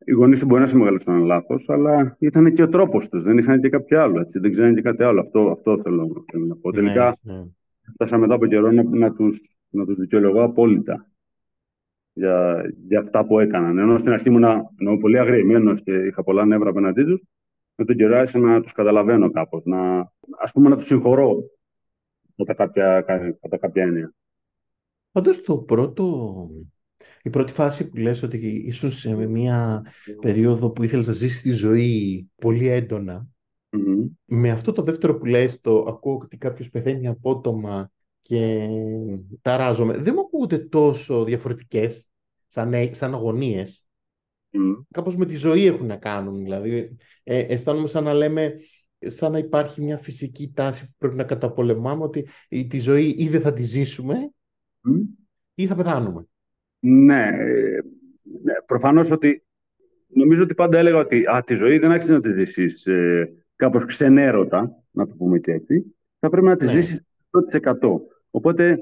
[0.04, 3.22] οι γονείς σου μπορεί να σε μεγαλώσαν λάθος, αλλά ήταν και ο τρόπος τους.
[3.22, 4.20] Δεν είχαν και κάποιο άλλο.
[4.20, 4.38] Έτσι.
[4.38, 5.20] Δεν ξέρανε και κάτι άλλο.
[5.20, 6.70] Αυτό, αυτό θέλω, να πω.
[6.70, 7.44] Ναι, τελικά ναι.
[7.92, 9.40] φτάσαμε μετά από καιρό να, να τους
[9.74, 11.06] να τους δικαιολογώ απόλυτα
[12.12, 13.78] για, για αυτά που έκαναν.
[13.78, 17.22] Ενώ στην αρχή ήμουν πολύ αγριεμένος και είχα πολλά νεύρα απέναντί τους,
[17.74, 19.64] με τον καιρό άρχισα να τους καταλαβαίνω κάπως.
[19.64, 19.98] Να,
[20.40, 21.50] ας πούμε να τους συγχωρώ
[22.36, 23.00] κατά κάποια,
[23.40, 24.14] κατά κάποια έννοια.
[25.12, 26.48] Πάντως το πρώτο,
[27.26, 29.86] η πρώτη φάση που λες ότι ήσουν σε μια
[30.20, 32.70] περίοδο που ήθελες να ζήσεις τη ζωή πολύ
[34.24, 38.68] με αυτό το δεύτερο που λες, το ακούω ότι κάποιος πεθαίνει απότομα και
[39.42, 42.06] ταράζομαι, δεν μου ακούγονται τόσο διαφορετικές
[42.48, 43.86] σαν, σαν αγωνίες.
[44.50, 44.84] Mm.
[44.90, 48.54] Κάπως με τη ζωή έχουν να κάνουν, δηλαδή ε, αισθάνομαι σαν να λέμε
[48.98, 52.28] σαν να υπάρχει μια φυσική τάση που πρέπει να καταπολεμάμε ότι
[52.68, 54.30] τη ζωή ή δεν θα τη ζήσουμε
[55.54, 56.26] ή θα πεθάνουμε.
[56.86, 57.30] Ναι,
[58.42, 59.44] ναι προφανώς ότι
[60.06, 63.84] νομίζω ότι πάντα έλεγα ότι α, τη ζωή δεν άξιζε να τη ζήσεις ε, κάπως
[63.84, 65.96] ξενέρωτα, να το πούμε και έτσι.
[66.18, 66.70] Θα πρέπει να τη ναι.
[66.70, 67.02] ζήσεις
[67.52, 67.72] 100%.
[68.30, 68.78] Οπότε,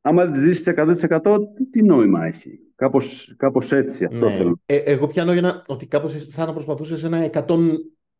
[0.00, 1.38] άμα δεν τη ζήσεις 100%
[1.70, 4.34] τι νόημα έχει; Κάπως, κάπως έτσι αυτό ναι.
[4.34, 4.60] θέλω.
[4.66, 7.42] Ε, εγώ πιάνω για να, ότι κάπως σαν να προσπαθούσες ένα 5%,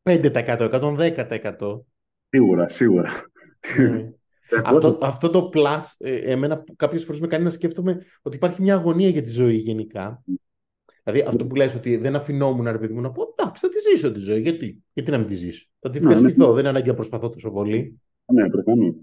[0.02, 1.80] 110%.
[2.28, 3.10] Σίγουρα, σίγουρα.
[3.78, 4.12] Ναι.
[4.64, 8.74] Αυτό, αυτό το plus, ε, εμένα κάποιες φορές με κάνει να σκέφτομαι ότι υπάρχει μια
[8.74, 10.24] αγωνία για τη ζωή γενικά.
[11.04, 13.90] Δηλαδή αυτό που λες ότι δεν αφινόμουν ρε παιδί μου να πω εντάξει θα τη
[13.90, 16.60] ζήσω τη ζωή, γιατί, γιατί να μην τη ζήσω; Θα τη ναι, ευχαριστηθώ, ναι, δεν
[16.60, 18.00] είναι ανάγκη να προσπαθώ τόσο πολύ.
[18.32, 18.94] Ναι, προφανώς.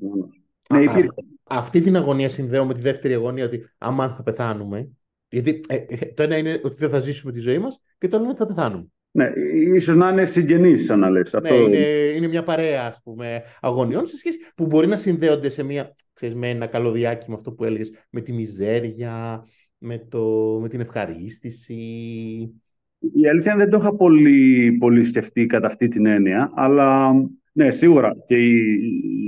[0.69, 1.09] Ναι, υπήρχε.
[1.43, 4.89] αυτή την αγωνία συνδέω με τη δεύτερη αγωνία ότι άμα θα πεθάνουμε,
[5.29, 8.15] γιατί ε, ε, το ένα είναι ότι δεν θα ζήσουμε τη ζωή μας και το
[8.15, 8.87] άλλο είναι ότι θα πεθάνουμε.
[9.17, 9.31] Ναι,
[9.75, 11.33] ίσως να είναι συγγενείς, σαν να λες.
[11.33, 11.61] Ναι, Αυτό...
[11.61, 11.77] είναι,
[12.15, 16.35] είναι μια παρέα ας πούμε, αγωνιών σε σχέση που μπορεί να συνδέονται σε μια, ξέρεις,
[16.35, 19.45] με ένα καλωδιάκι με αυτό που έλεγες, με τη μιζέρια,
[19.77, 20.23] με, το,
[20.61, 21.75] με την ευχαρίστηση.
[23.13, 27.13] Η αλήθεια δεν το είχα πολύ, πολύ σκεφτεί κατά αυτή την έννοια, αλλά
[27.51, 28.15] ναι, σίγουρα.
[28.27, 28.57] Και η,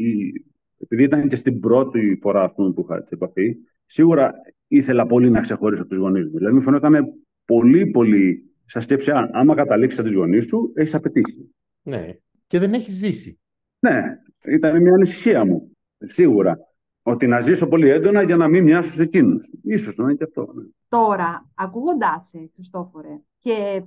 [0.01, 0.45] η,
[0.79, 4.33] επειδή ήταν και στην πρώτη φορά πούμε, που είχα επαφή, σίγουρα
[4.67, 6.37] ήθελα πολύ να ξεχωρίσω τους γονείς μου.
[6.37, 7.13] Δηλαδή, μου φαινόταν
[7.45, 11.55] πολύ, πολύ Σας σκέψη, άμα καταλήξεις από του γονείς σου, έχεις απαιτήσει.
[11.81, 12.17] Ναι.
[12.47, 13.39] Και δεν έχεις ζήσει.
[13.79, 14.03] Ναι,
[14.45, 15.71] ήταν μια ανησυχία μου.
[15.97, 16.59] Σίγουρα.
[17.03, 19.49] Ότι να ζήσω πολύ έντονα για να μην μοιάσω σε εκείνους.
[19.77, 20.53] σω να είναι και αυτό.
[20.53, 20.63] Ναι.
[20.89, 23.83] Τώρα, ακούγοντάς σε, Χριστόφορε, και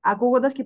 [0.00, 0.64] ακούγοντας και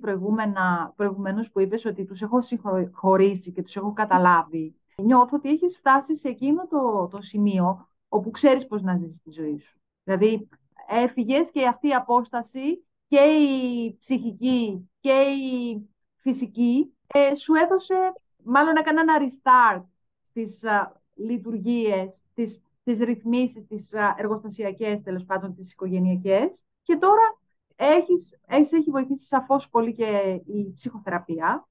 [0.95, 6.15] προηγουμένως που είπες ότι τους έχω συγχωρήσει και τους έχω καταλάβει, νιώθω ότι έχεις φτάσει
[6.15, 9.79] σε εκείνο το, το σημείο όπου ξέρεις πώ να ζήσει τη ζωή σου.
[10.03, 10.47] Δηλαδή,
[11.03, 18.75] έφυγες και αυτή η απόσταση και η ψυχική και η φυσική ε, σου έδωσε, μάλλον
[18.75, 19.83] έκανε ένα restart
[20.21, 26.63] στις α, λειτουργίες, στις, στις ρυθμίσεις, τις α, εργοστασιακές, τέλος πάντων, τις οικογενειακές.
[26.83, 27.39] Και τώρα
[27.75, 31.67] έχεις, έχεις, έχει βοηθήσει σαφώς πολύ και η ψυχοθεραπεία.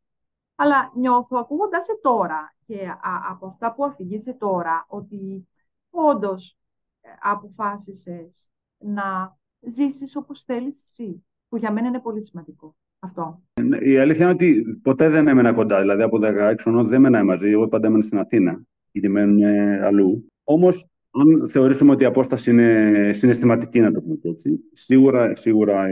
[0.54, 2.96] Αλλά νιώθω, ακούγοντας σε τώρα και
[3.30, 5.48] από αυτά που αφηγείσαι τώρα, ότι
[5.90, 6.56] όντως
[7.00, 9.36] ε, αποφάσισες να
[9.74, 13.42] ζήσεις όπως θέλεις εσύ, που για μένα είναι πολύ σημαντικό αυτό.
[13.80, 15.80] Η αλήθεια είναι ότι ποτέ δεν έμενα κοντά.
[15.80, 17.48] Δηλαδή από 16 χρονών δεν έμενα μαζί.
[17.48, 18.62] Εγώ πάντα έμενα στην Αθήνα.
[18.92, 19.42] Γιατί μένουν
[19.82, 20.26] αλλού.
[20.44, 25.86] Όμως, αν θεωρήσουμε ότι η απόσταση είναι συναισθηματική, να το πούμε έτσι, σίγουρα, σίγουρα,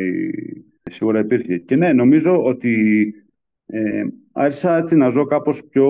[0.83, 1.59] σίγουρα υπήρχε.
[1.59, 3.05] Και ναι, νομίζω ότι
[3.67, 5.89] ε, άρχισα έτσι να ζω κάπως πιο,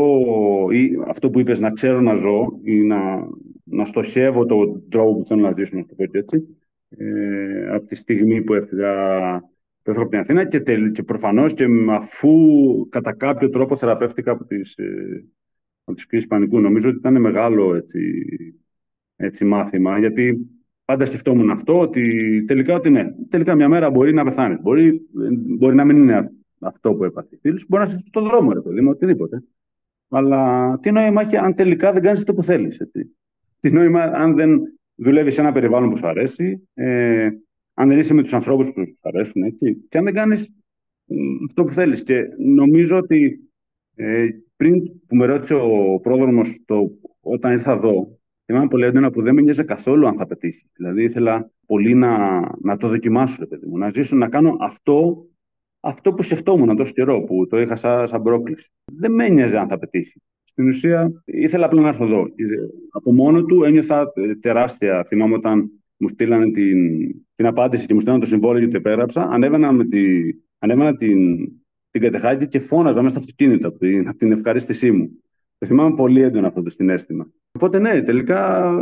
[0.71, 3.29] ή αυτό που είπες, να ξέρω να ζω ή να,
[3.65, 6.57] να στοχεύω τον τρόπο που θέλω να ζήσω, να το πω έτσι,
[6.99, 8.93] ε, από τη στιγμή που έφυγα
[9.85, 10.61] Πέφτω από την Αθήνα και,
[10.93, 12.31] και προφανώς και αφού
[12.89, 15.25] κατά κάποιο τρόπο θεραπεύτηκα από τις, ε,
[15.85, 16.61] από τις κρίσεις πανικού.
[16.61, 18.01] Νομίζω ότι ήταν μεγάλο έτσι,
[19.17, 20.51] έτσι μάθημα, γιατί
[20.85, 24.61] πάντα σκεφτόμουν αυτό, ότι τελικά ότι ναι, τελικά μια μέρα μπορεί να πεθάνεις.
[24.61, 25.01] Μπορεί,
[25.59, 27.39] μπορεί να μην είναι αυτό που έπαθε.
[27.43, 29.43] Μπορεί να είσαι στον δρόμο, ρε παιδί μου, οτιδήποτε.
[30.09, 32.81] Αλλά τι νόημα έχει αν τελικά δεν κάνεις αυτό που θέλεις.
[33.61, 34.61] Τι νόημα αν δεν
[34.95, 37.29] δουλεύει σε ένα περιβάλλον που σου αρέσει, ε,
[37.75, 40.53] αν δεν είσαι με τους ανθρώπους που σου αρέσουν, έτσι, και αν δεν κάνεις
[41.47, 42.03] αυτό που θέλεις.
[42.03, 43.39] Και νομίζω ότι
[43.95, 46.65] ε, πριν που με ρώτησε ο πρόδρομος
[47.21, 50.71] όταν ήρθα εδώ, θυμάμαι πολύ έντονα που δεν με νοιάζει καθόλου αν θα πετύχει.
[50.77, 55.27] Δηλαδή ήθελα πολύ να, να το δοκιμάσω, ρε παιδί μου, να ζήσω, να κάνω αυτό,
[55.81, 58.71] αυτό που σκεφτόμουν τόσο καιρό, που το είχα σαν, σαν πρόκληση.
[58.85, 60.23] Δεν με νοιάζει αν θα πετύχει.
[60.55, 62.27] Στην ουσία ήθελα απλά να έρθω εδώ.
[62.91, 65.05] Από μόνο του ένιωθα τεράστια.
[65.09, 69.23] Θυμάμαι όταν μου στείλανε την, την απάντηση και μου στείλανε το συμβόλαιο και το επέγραψα,
[69.23, 70.03] ανέβαινα, με τη,
[70.59, 71.49] ανέβαινα την,
[71.91, 75.11] την κατεχάκη και φώναζα μέσα στο αυτοκίνητο από την, από την ευχαρίστησή μου.
[75.59, 77.31] Το θυμάμαι πολύ έντονα αυτό το συνέστημα.
[77.53, 78.73] Οπότε ναι, τελικά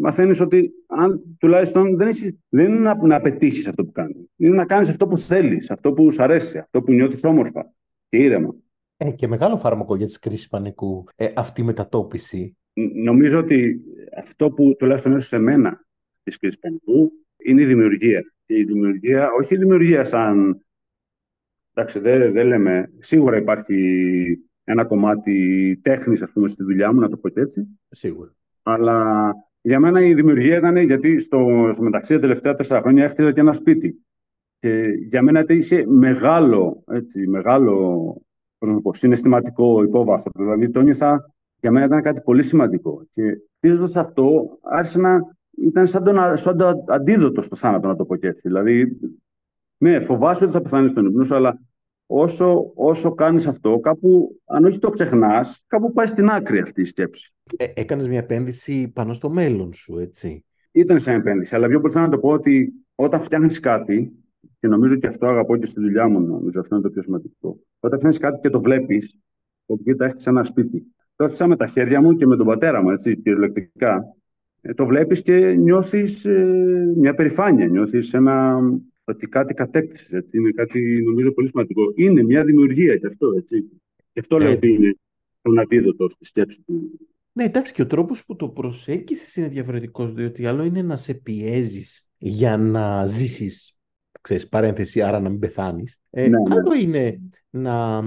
[0.00, 4.16] μαθαίνεις ότι αν τουλάχιστον δεν, έχεις, δεν είναι να, να πετύχεις αυτό που κάνεις.
[4.36, 7.72] Είναι να κάνεις αυτό που θέλεις, αυτό που σου αρέσει, αυτό που νιώθεις όμορφα
[8.08, 8.54] και ήρεμα.
[8.96, 12.56] Ε, και μεγάλο φάρμακο για τις κρίσεις πανικού ε, αυτή η μετατόπιση.
[13.04, 13.80] Νομίζω ότι
[14.18, 15.86] αυτό που τουλάχιστον είναι σε μένα
[16.22, 18.32] της κρίση πανικού είναι η δημιουργία.
[18.46, 20.60] Και η δημιουργία, όχι η δημιουργία σαν.
[21.74, 22.92] Εντάξει, δεν, δεν λέμε.
[22.98, 27.78] Σίγουρα υπάρχει ένα κομμάτι τέχνης, ας πούμε, στη δουλειά μου, να το πω έτσι.
[27.88, 28.34] Σίγουρα.
[28.62, 29.30] Αλλά
[29.60, 33.40] για μένα η δημιουργία ήταν γιατί στο, στο μεταξύ τα τελευταία τέσσερα χρόνια έφτιαξα και
[33.40, 34.04] ένα σπίτι.
[34.58, 38.25] Και για μένα είχε μεγάλο, έτσι, μεγάλο
[38.58, 40.30] πω, συναισθηματικό υπόβαθρο.
[40.34, 43.06] Δηλαδή το νιώθα για μένα ήταν κάτι πολύ σημαντικό.
[43.14, 43.22] Και
[43.56, 45.20] χτίζοντας αυτό, άρχισε να
[45.58, 48.48] ήταν σαν, τον, σαν το αντίδοτο στο θάνατο, να το πω και έτσι.
[48.48, 48.98] Δηλαδή,
[49.78, 51.60] ναι, φοβάσαι ότι θα πεθάνεις στον ύπνο σου, αλλά
[52.06, 56.84] όσο, όσο κάνεις αυτό, κάπου, αν όχι το ξεχνάς, κάπου πάει στην άκρη αυτή η
[56.84, 57.34] σκέψη.
[57.56, 60.44] Ε, Έκανες μια επένδυση πάνω στο μέλλον σου, έτσι.
[60.72, 64.12] Ήταν σαν επένδυση, αλλά πιο πολύ θέλω να το πω ότι όταν φτιάχνεις κάτι,
[64.60, 67.58] και νομίζω ότι αυτό αγαπώ και στη δουλειά μου, νομίζω αυτό είναι το πιο σημαντικό.
[67.80, 69.18] Όταν φτιάχνει κάτι και το βλέπεις,
[69.66, 70.94] ότι τα έχεις ένα σπίτι.
[71.16, 74.16] Το έφτιασα με τα χέρια μου και με τον πατέρα μου, έτσι, κυριολεκτικά.
[74.60, 78.60] Ε, το βλέπεις και νιώθεις ε, μια περηφάνεια, νιώθεις ένα,
[79.04, 80.38] ότι κάτι κατέκτησες, έτσι.
[80.38, 81.82] Είναι κάτι νομίζω πολύ σημαντικό.
[81.94, 83.64] Είναι μια δημιουργία και αυτό, έτσι.
[84.12, 84.52] Και αυτό λέω ε.
[84.52, 84.96] ότι είναι
[85.42, 87.00] τον αντίδοτο στη σκέψη του.
[87.32, 91.14] Ναι, εντάξει, και ο τρόπος που το προσέγγισες είναι διαφορετικός, διότι άλλο είναι να σε
[91.14, 93.75] πιέζεις για να ζήσεις
[94.26, 96.00] ξέρεις, παρένθεση, άρα να μην πεθάνεις.
[96.10, 96.54] Ε, ναι, ναι.
[96.54, 98.02] Άλλο είναι να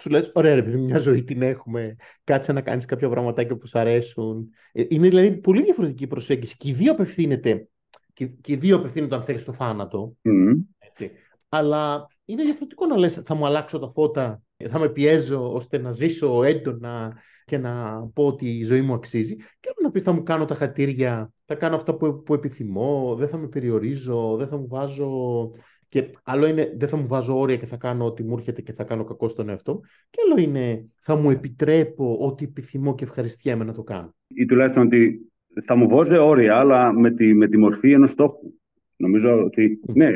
[0.00, 3.66] σου λες, ωραία ρε παιδί, μια ζωή την έχουμε, κάτσε να κάνεις κάποια πραγματάκια που
[3.66, 4.48] σου αρέσουν.
[4.72, 7.68] Ε, είναι δηλαδή πολύ διαφορετική προσέγγιση και οι δύο απευθύνεται,
[8.12, 10.16] και, και οι δύο απευθύνονται αν θέλεις στο θάνατο.
[10.22, 10.64] Mm.
[10.78, 11.10] Έτσι.
[11.48, 15.90] Αλλά είναι διαφορετικό να λες, θα μου αλλάξω τα φώτα, θα με πιέζω ώστε να
[15.90, 19.36] ζήσω έντονα και να πω ότι η ζωή μου αξίζει.
[19.36, 23.28] Και να πεις θα μου κάνω τα χατήρια, θα κάνω αυτά που, που επιθυμώ, δεν
[23.28, 25.50] θα με περιορίζω, δεν θα μου βάζω
[25.88, 28.72] και άλλο είναι, δεν θα μου βάζω όρια και θα κάνω ό,τι μου έρχεται και
[28.72, 29.80] θα κάνω κακό στον εαυτό.
[30.10, 34.14] Και άλλο είναι, θα μου επιτρέπω ό,τι επιθυμώ και ευχαριστιέμαι να το κάνω.
[34.26, 35.32] Ή τουλάχιστον ότι
[35.64, 38.52] θα μου βάζω όρια, αλλά με τη, με τη μορφή ενός στόχου.
[38.96, 40.10] Νομίζω ότι, ναι,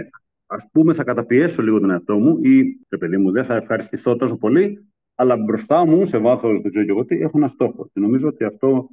[0.46, 4.16] ας πούμε, θα καταπιέσω λίγο τον εαυτό μου ή, ρε παιδί μου, δεν θα ευχαριστηθώ
[4.16, 4.88] τόσο πολύ,
[5.20, 7.90] αλλά μπροστά μου, σε βάθος, δεν ξέρω και εγώ τι, έχω ένα στόχο.
[7.92, 8.88] Και νομίζω ότι αυτό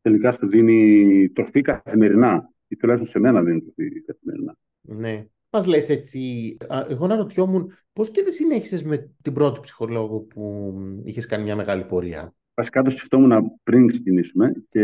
[0.00, 2.50] τελικά σου δίνει τροφή καθημερινά.
[2.68, 4.56] Ή τουλάχιστον σε μένα δίνει τροφή καθημερινά.
[4.80, 5.26] Ναι.
[5.50, 6.56] Μας λες έτσι,
[6.88, 11.56] εγώ να ρωτιόμουν πώς και δεν συνέχισες με την πρώτη ψυχολόγο που είχες κάνει μια
[11.56, 14.80] μεγάλη πορεία; Βασικά το σκεφτόμουν πριν ξεκινήσουμε και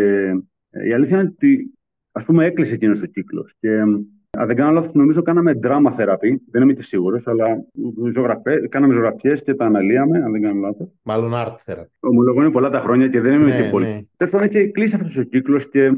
[0.70, 1.74] ε, η αλήθεια είναι ότι
[2.12, 3.54] ας πούμε έκλεισε εκείνος ο κύκλος.
[3.60, 3.84] Και
[4.40, 6.34] αν δεν κάνω λάθος, νομίζω κάναμε drama therapy.
[6.50, 7.64] Δεν είμαι και σίγουρος, αλλά
[8.14, 10.88] ζωγραφέ, κάναμε ζωγραφιές και τα αναλύαμε, αν δεν κάνω λάθος.
[11.02, 11.86] Μάλλον art therapy.
[12.00, 13.86] Ομολογώ είναι πολλά τα χρόνια και δεν είμαι ναι, και πολύ.
[13.86, 14.00] Ναι.
[14.16, 15.92] Τέλος πάντων, είχε κλείσει αυτός ο κύκλος και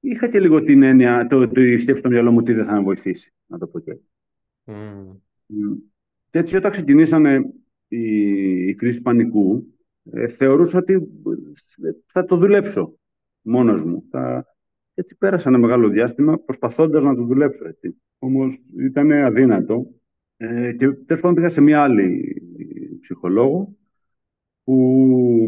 [0.00, 2.72] είχα και λίγο την έννοια, το, το, η σκέψη στο μυαλό μου ότι δεν θα
[2.72, 4.08] με βοηθήσει, να το πω και έτσι.
[4.66, 5.16] Mm.
[6.30, 7.52] Και έτσι, όταν ξεκινήσανε
[7.88, 8.06] η,
[8.68, 9.74] η κρίση πανικού,
[10.12, 11.08] ε, θεωρούσα ότι
[12.06, 12.98] θα το δουλέψω
[13.40, 14.04] μόνος μου.
[14.10, 14.46] Θα,
[14.98, 17.96] έτσι πέρασα ένα μεγάλο διάστημα προσπαθώντας να το δουλέψω έτσι.
[18.18, 19.86] Όμως ήταν αδύνατο.
[20.36, 22.36] Ε, και τέλος πάντων πήγα σε μια άλλη
[23.00, 23.76] ψυχολόγο
[24.64, 25.46] που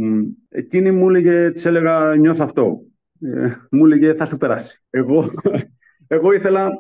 [0.49, 2.85] εκείνη μου έλεγε, της έλεγα νιώθω αυτό.
[3.21, 4.83] Ε, μου έλεγε θα σου περάσει.
[4.91, 5.31] Εγώ,
[6.07, 6.73] εγώ ήθελα,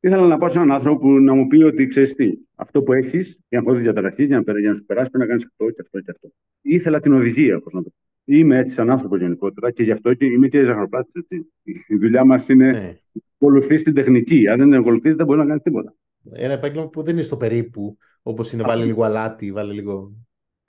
[0.00, 2.92] ήθελα να πάω σε έναν άνθρωπο που να μου πει ότι ξέρεις τι, αυτό που
[2.92, 5.70] έχεις, για να χωρίς διαταραχής, για να, για να σου περάσει, πρέπει να κάνεις αυτό
[5.70, 6.28] και αυτό και αυτό.
[6.60, 7.96] Ήθελα την οδηγία, πώ να το πω.
[8.24, 11.12] Είμαι έτσι σαν άνθρωπο γενικότερα και γι' αυτό και είμαι και ζαχαροπλάτης.
[11.88, 12.96] Η δουλειά μας είναι ναι.
[13.34, 14.48] ακολουθείς την τεχνική.
[14.48, 15.94] Αν δεν την ακολουθείς, δεν μπορεί να κάνεις τίποτα.
[16.32, 20.12] Ένα επάγγελμα που δεν είναι στο περίπου, όπως είναι βάλει λίγο αλάτι, βάλει λίγο.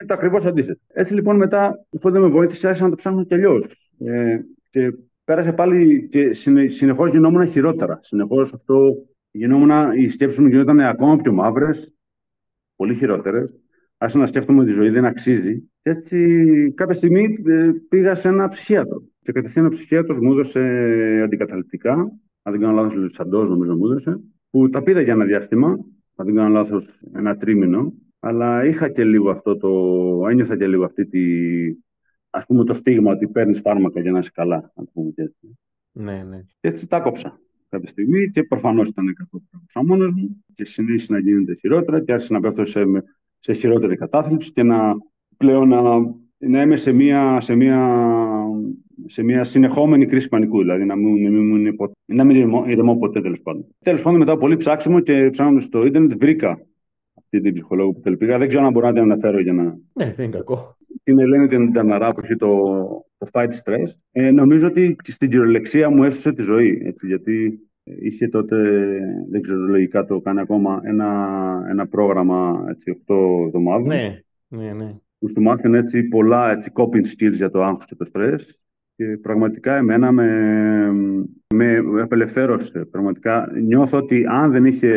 [0.00, 0.80] Είναι το ακριβώς αντίθετο.
[0.86, 3.92] Έτσι λοιπόν μετά, αφού δεν με βοήθησε, άρχισα να το ψάχνω κι αλλιώς.
[3.98, 4.38] Ε,
[4.70, 4.92] και
[5.24, 6.32] πέρασε πάλι και
[6.68, 7.98] συνεχώς γινόμουν χειρότερα.
[8.02, 11.94] Συνεχώς αυτό γινόμουν, οι σκέψει μου γινόταν ακόμα πιο μαύρες,
[12.76, 13.50] πολύ χειρότερες.
[13.98, 18.28] Άρχισα να σκέφτομαι ότι η ζωή δεν αξίζει και έτσι κάποια στιγμή ε, πήγα σε
[18.28, 19.02] ένα ψυχίατρο.
[19.22, 20.60] Και κατευθείαν ο ψυχίατρος μου έδωσε
[21.24, 21.92] αντικαταληπτικά.
[22.42, 24.20] Αν δεν κάνω λάθος, Λουτσαντό νομίζω μου έδωσε.
[24.50, 25.68] Που τα πήρα για ένα διάστημα.
[26.16, 27.92] Αν δεν κάνω λάθος, ένα τρίμηνο.
[28.18, 29.70] Αλλά είχα και λίγο αυτό το.
[30.28, 31.20] ένιωθα και λίγο αυτή τη.
[32.30, 34.72] Α πούμε το στίγμα ότι παίρνεις φάρμακα για να είσαι καλά.
[34.74, 35.58] Α πούμε και έτσι.
[35.92, 36.44] Ναι, ναι.
[36.60, 39.42] Και έτσι τα κόψα κάποια στιγμή και προφανώς ήταν κακό
[39.86, 42.84] μόνος μου και συνέχισε να γίνεται χειρότερα και άρχισε να πέφτω σε,
[43.38, 44.94] σε χειρότερη κατάθλιψη και να
[45.36, 45.80] πλέον να,
[46.38, 48.00] να είμαι σε μια, σε, μια,
[49.06, 50.58] σε μια συνεχόμενη κρίση πανικού.
[50.58, 53.66] Δηλαδή να μην, μην, να μην ηρεμώ ποτέ τέλος πάντων.
[53.84, 56.60] Τέλος πάντων, μετά πολύ ψάξιμο και ψάχνοντα στο Ιντερνετ, βρήκα
[57.14, 58.38] αυτή την ψυχολόγο που τελπήγα.
[58.38, 59.62] Δεν ξέρω αν μπορώ να την αναφέρω για να.
[59.92, 60.76] Ναι, δεν είναι κακό.
[61.02, 62.48] Την Ελένη την Ταναρά που έχει το,
[63.18, 63.90] το Fight Stress.
[64.12, 66.82] Ε, νομίζω ότι στην κυριολεξία μου έσωσε τη ζωή.
[66.84, 68.56] Έτσι, γιατί είχε τότε,
[69.30, 73.14] δεν ξέρω λογικά το κάνει ακόμα, ένα, ένα πρόγραμμα έτσι, 8
[73.46, 73.86] εβδομάδων.
[73.86, 77.94] Ναι, ναι, ναι που σου μάθουν έτσι πολλά έτσι, coping skills για το άγχος και
[77.94, 78.60] το στρες
[78.96, 80.28] και πραγματικά εμένα με,
[81.54, 82.84] με απελευθέρωσε.
[82.84, 84.92] Πραγματικά νιώθω ότι αν δεν, είχε,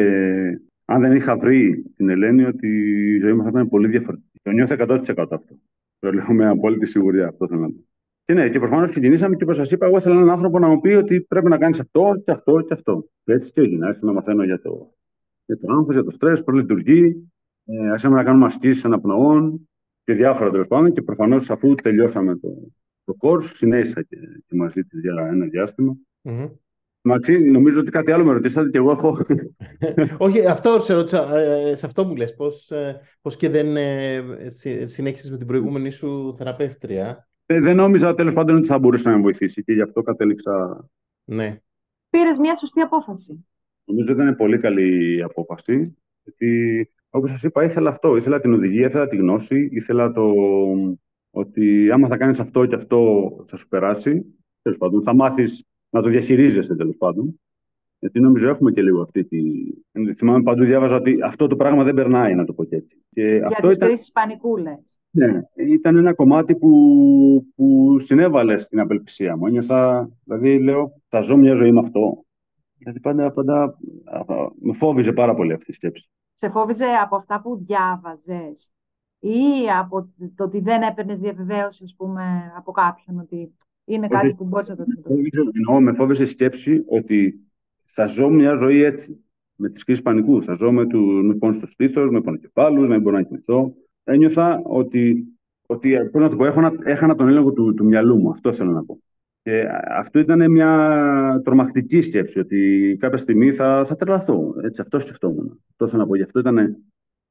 [0.85, 2.67] αν δεν είχα βρει την Ελένη ότι
[3.15, 4.39] η ζωή μου θα ήταν πολύ διαφορετική.
[4.41, 5.59] Το νιώθω 100% αυτό.
[5.99, 7.27] Το λέω με απόλυτη σιγουριά.
[7.27, 7.83] Αυτό θέλω να πω.
[8.25, 10.79] Και ναι, και προφανώς ξεκινήσαμε και όπως σας είπα, εγώ ήθελα έναν άνθρωπο να μου
[10.79, 13.09] πει ότι πρέπει να κάνεις αυτό και αυτό και αυτό.
[13.23, 13.85] Και έτσι και έγινε.
[13.85, 14.95] Άρχισα να μαθαίνω για το,
[15.45, 17.31] για το άγχος, για το στρε, πώς λειτουργεί.
[17.65, 19.68] Ε, άρχισαμε να κάνουμε ασκήσεις αναπνοών
[20.09, 20.93] και διάφορα τέλος πάντων.
[20.93, 22.71] Και προφανώς αφού τελειώσαμε το,
[23.03, 25.97] το course, συνέχισα και, και μαζί της για ένα διάστημα.
[26.23, 26.51] Mm-hmm.
[27.01, 29.25] Μαξί, νομίζω ότι κάτι άλλο με ρωτήσατε και εγώ έχω.
[30.17, 34.23] Όχι, αυτό σε ρώτησα, ε, σε αυτό μου λες, πώς, ε, πώς και δεν ε,
[34.85, 39.21] συνέχισες με την προηγούμενη σου θεραπεύτρια; δεν νόμιζα τέλος πάντων ότι θα μπορούσε να με
[39.21, 40.85] βοηθήσει και γι' αυτό κατέληξα.
[41.23, 41.61] Ναι.
[42.09, 43.45] Πήρες μια σωστή απόφαση.
[43.85, 48.15] Νομίζω ότι ήταν πολύ καλή η απόφαση, γιατί Όπως σας είπα, ήθελα αυτό.
[48.15, 50.33] Ήθελα την οδηγία, ήθελα τη γνώση, ήθελα το
[51.31, 54.25] ότι άμα θα κάνεις αυτό και αυτό θα σου περάσει.
[54.61, 57.39] Τέλος πάντων, θα μάθεις να το διαχειρίζεσαι τέλος πάντων.
[57.99, 59.41] Γιατί νομίζω έχουμε και λίγο αυτή τη.
[60.17, 63.03] Θυμάμαι παντού διάβαζα ότι αυτό το πράγμα δεν περνάει, να το πω και έτσι.
[63.09, 63.87] Και Για αυτό τις ήταν...
[63.87, 64.59] κρίσεις πανικού,
[65.09, 69.47] Ναι, ήταν ένα κομμάτι που, που συνέβαλε στην απελπισία μου.
[69.47, 72.25] Ένιωθα, δηλαδή λέω, θα ζω μια ζωή με αυτό.
[72.77, 73.77] Δηλαδή πάντα, πάντα
[74.59, 76.09] με φόβιζε πάρα πολύ αυτή η σκέψη
[76.39, 78.71] σε φόβιζε από αυτά που διάβαζες
[79.19, 83.53] ή από το ότι δεν έπαιρνες διαβεβαίωση, ας πούμε, από κάποιον ότι
[83.85, 87.39] είναι κάτι που μπορείς να το αντιμετωπίσεις; Εννοώ, με φόβιζε η σκέψη ότι
[87.85, 89.23] θα ζω μια ζωή έτσι,
[89.55, 90.43] με τις κρίσεις πανικού.
[90.43, 93.73] Θα ζω με, του, με πόνο στο στήθος, με πονοκεφάλους, να μην μπορώ να κοιμηθώ.
[94.03, 95.25] Ένιωθα ότι,
[95.67, 96.45] ότι πώς να το πω,
[96.83, 98.29] έχανα, τον έλεγχο του, του μυαλού μου.
[98.29, 98.99] Αυτό θέλω να πω.
[99.49, 104.53] Και αυτό ήταν μια τρομακτική σκέψη, ότι κάποια στιγμή θα, θα τρελαθώ.
[104.63, 105.63] Έτσι, αυτό σκεφτόμουν.
[105.69, 106.15] Αυτό θέλω να πω.
[106.15, 106.77] Γι' αυτό ήταν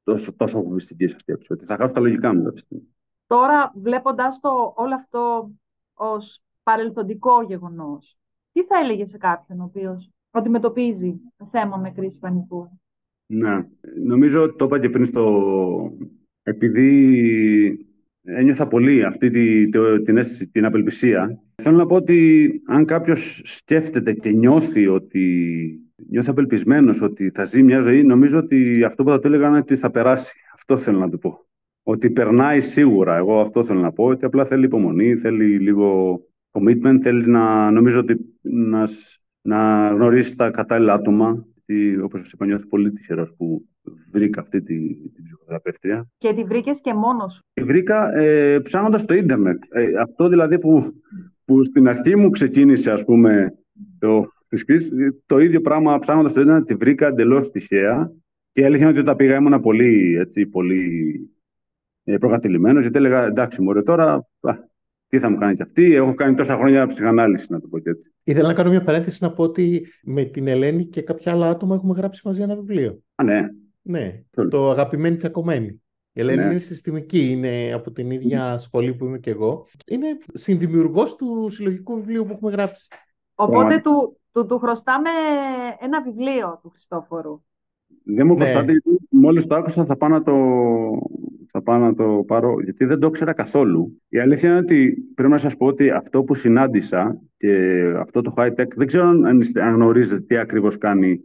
[0.03, 2.87] τόσο, τόσο φοβιστική σκέψη, ότι θα χάσω τα λογικά μου κάποια στιγμή.
[3.27, 5.51] Τώρα, βλέποντα το όλο αυτό
[5.93, 8.17] ως παρελθοντικό γεγονός,
[8.51, 11.19] τι θα έλεγε σε κάποιον ο οποίος αντιμετωπίζει
[11.51, 12.79] θέμα με κρίση πανικού;
[13.25, 13.67] Ναι.
[14.03, 15.93] Νομίζω το είπα και πριν στο...
[16.43, 17.88] Επειδή
[18.37, 19.69] ένιωθα πολύ αυτή τη,
[20.03, 21.39] την αίσθηση, την απελπισία.
[21.55, 25.49] Θέλω να πω ότι αν κάποιος σκέφτεται και νιώθει ότι
[26.09, 29.57] νιώθει απελπισμένος ότι θα ζει μια ζωή, νομίζω ότι αυτό που θα του έλεγα είναι
[29.57, 30.33] ότι θα περάσει.
[30.53, 31.45] Αυτό θέλω να του πω.
[31.83, 33.17] Ότι περνάει σίγουρα.
[33.17, 34.05] Εγώ αυτό θέλω να πω.
[34.05, 36.19] Ότι απλά θέλει υπομονή, θέλει λίγο
[36.51, 38.87] commitment, θέλει να νομίζω ότι να,
[39.41, 41.45] να γνωρίσει τα κατάλληλα άτομα.
[42.03, 43.65] Όπως σα είπα, νιώθω πολύ τυχερός που
[44.11, 46.07] βρήκα αυτή τη, την ψυχοθεραπεύτρια.
[46.17, 47.41] Και τη βρήκες και μόνος.
[47.53, 49.63] Τη βρήκα ε, ψάχνοντας το ίντερνετ.
[49.69, 50.93] Ε, αυτό δηλαδή που,
[51.45, 53.53] που στην αρχή μου ξεκίνησε, ας πούμε,
[53.99, 54.27] το,
[55.25, 58.11] το ίδιο πράγμα ψάχνοντας το ίντερνετ, τη βρήκα εντελώς τυχαία.
[58.51, 61.13] Και η αλήθεια είναι ότι όταν πήγα ήμουν πολύ, έτσι, πολύ
[62.03, 64.53] ε, προκατηλημένος, γιατί έλεγα εντάξει, μωρέ, τώρα α,
[65.07, 65.93] τι θα μου κάνει κι αυτή.
[65.93, 68.11] Έχω κάνει τόσα χρόνια ψυχανάλυση, να το πω και έτσι.
[68.23, 71.75] Ήθελα να κάνω μια παρένθεση να πω ότι με την Ελένη και κάποια άλλα άτομα
[71.75, 73.03] έχουμε γράψει μαζί ένα βιβλίο.
[73.15, 73.49] Α, ναι.
[73.89, 75.81] Ναι, το αγαπημένη τσακωμένη.
[76.11, 76.49] Η Ελένη ναι.
[76.49, 79.67] είναι συστημική, είναι από την ίδια σχολή που είμαι και εγώ.
[79.85, 82.87] Είναι συνδημιουργός του συλλογικού βιβλίου που έχουμε γράψει.
[83.35, 85.09] Οπότε του, του, του χρωστάμε
[85.79, 87.41] ένα βιβλίο του Χριστόφορου.
[88.03, 88.39] Δεν μου ναι.
[88.39, 90.33] χρωστάτε, γιατί μόλις το άκουσα θα πάω, να το,
[91.51, 94.01] θα πάω να το πάρω, γιατί δεν το ήξερα καθόλου.
[94.09, 98.33] Η αλήθεια είναι ότι πρέπει να σας πω ότι αυτό που συνάντησα και αυτό το
[98.37, 101.19] high tech, δεν ξέρω αν γνωρίζετε τι ακριβώς κάνει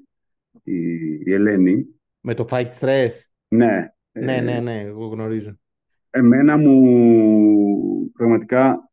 [0.63, 0.75] η,
[1.25, 1.89] η Ελένη.
[2.27, 3.11] Με το fight stress.
[3.49, 3.93] Ναι.
[4.13, 5.59] Ναι, ναι, ναι, εγώ γνωρίζω.
[6.11, 8.91] Εμένα μου πραγματικά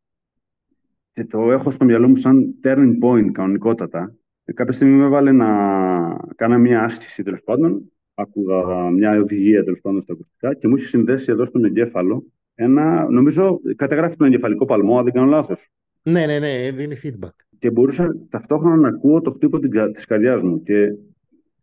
[1.12, 4.14] και το έχω στο μυαλό μου σαν turning point κανονικότατα.
[4.44, 5.46] Ε, κάποια στιγμή με έβαλε να
[6.36, 7.92] κάνω μια άσκηση τέλος πάντων.
[8.14, 13.10] Άκουγα μια οδηγία τέλος πάντων στα ακουστικά και μου είχε συνδέσει εδώ στον εγκέφαλο ένα,
[13.10, 15.70] νομίζω, καταγράφει τον εγκεφαλικό παλμό, αν δεν κάνω λάθος.
[16.02, 17.34] Ναι, ναι, ναι, δίνει feedback.
[17.58, 19.58] Και μπορούσα ταυτόχρονα να ακούω το χτύπο
[19.92, 20.62] της καρδιάς μου.
[20.62, 20.94] Και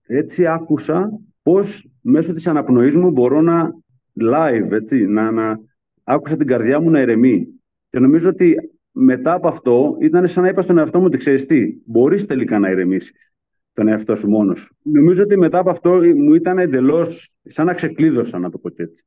[0.08, 3.74] έτσι άκουσα πώς μέσω της αναπνοής μου μπορώ να
[4.22, 5.60] live, έτσι, να, να
[6.04, 7.48] άκουσα την καρδιά μου να ηρεμεί.
[7.90, 8.56] Και νομίζω ότι
[8.92, 12.60] μετά από αυτό ήταν σαν να είπα στον εαυτό μου ότι ξέρεις τι, μπορείς τελικά
[12.60, 13.34] να ηρεμήσεις
[13.74, 18.40] τον εαυτό σου μόνος Νομίζω ότι μετά από αυτό μου ήταν εντελώς σαν να ξεκλείδωσα,
[18.40, 19.04] να το πω έτσι.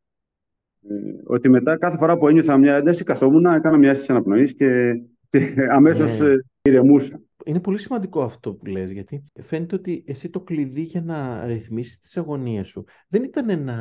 [0.88, 5.00] Ε, ότι μετά κάθε φορά που ένιωθα μια ένταση καθόμουν, έκανα μια αίσθηση αναπνοής και,
[5.28, 6.28] και αμέσως ναι.
[6.28, 7.20] Ε, ηρεμούσα.
[7.44, 11.98] Είναι πολύ σημαντικό αυτό που λες, γιατί φαίνεται ότι εσύ το κλειδί για να ρυθμίσεις
[11.98, 13.76] τις αγωνίες σου δεν ήταν να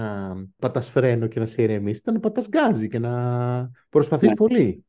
[0.60, 4.36] πατάς φρένο και να σε ηρεμήσεις, ήταν να πατάς γκάζι και να προσπαθείς ναι.
[4.36, 4.86] πολύ.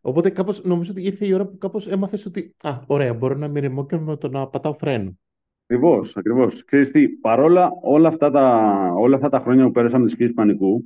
[0.00, 3.48] Οπότε κάπως, νομίζω ότι ήρθε η ώρα που κάπως έμαθες ότι «Α, ωραία, μπορώ να
[3.48, 5.18] με ηρεμώ και με το να πατάω φρένο».
[5.64, 6.64] Ακριβώς, ακριβώς.
[6.64, 10.84] Ξέρεις τι, παρόλα όλα αυτά τα, όλα αυτά τα χρόνια που πέρασαμε τη σκέψη πανικού,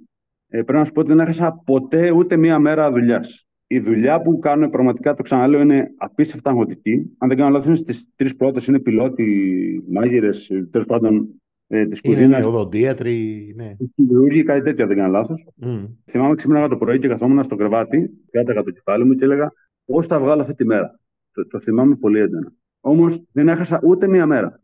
[0.48, 4.20] ε, πρέπει να σου πω ότι δεν έχασα ποτέ ούτε μία μέρα δουλειάς η δουλειά
[4.22, 7.14] που κάνουν πραγματικά, το ξαναλέω, είναι απίστευτα αγωτική.
[7.18, 11.28] Αν δεν κάνω λάθος, στις τρεις πρώτες είναι πιλότοι, μάγειρες, τέλος πάντων
[11.66, 12.44] ε, της κουζίνας.
[12.44, 13.76] Είναι οδοντίατροι, ναι.
[13.94, 15.46] Χειρουργοί, κάτι τέτοιο, αν δεν κάνω λάθος.
[15.62, 15.88] Mm.
[16.10, 19.52] Θυμάμαι ξύπναγα το πρωί και καθόμουν στο κρεβάτι, κράταγα το κεφάλι μου και έλεγα
[19.84, 21.00] πώς θα βγάλω αυτή τη μέρα.
[21.32, 22.52] Το, το θυμάμαι πολύ έντονα.
[22.80, 24.60] Όμως δεν έχασα ούτε μία μέρα.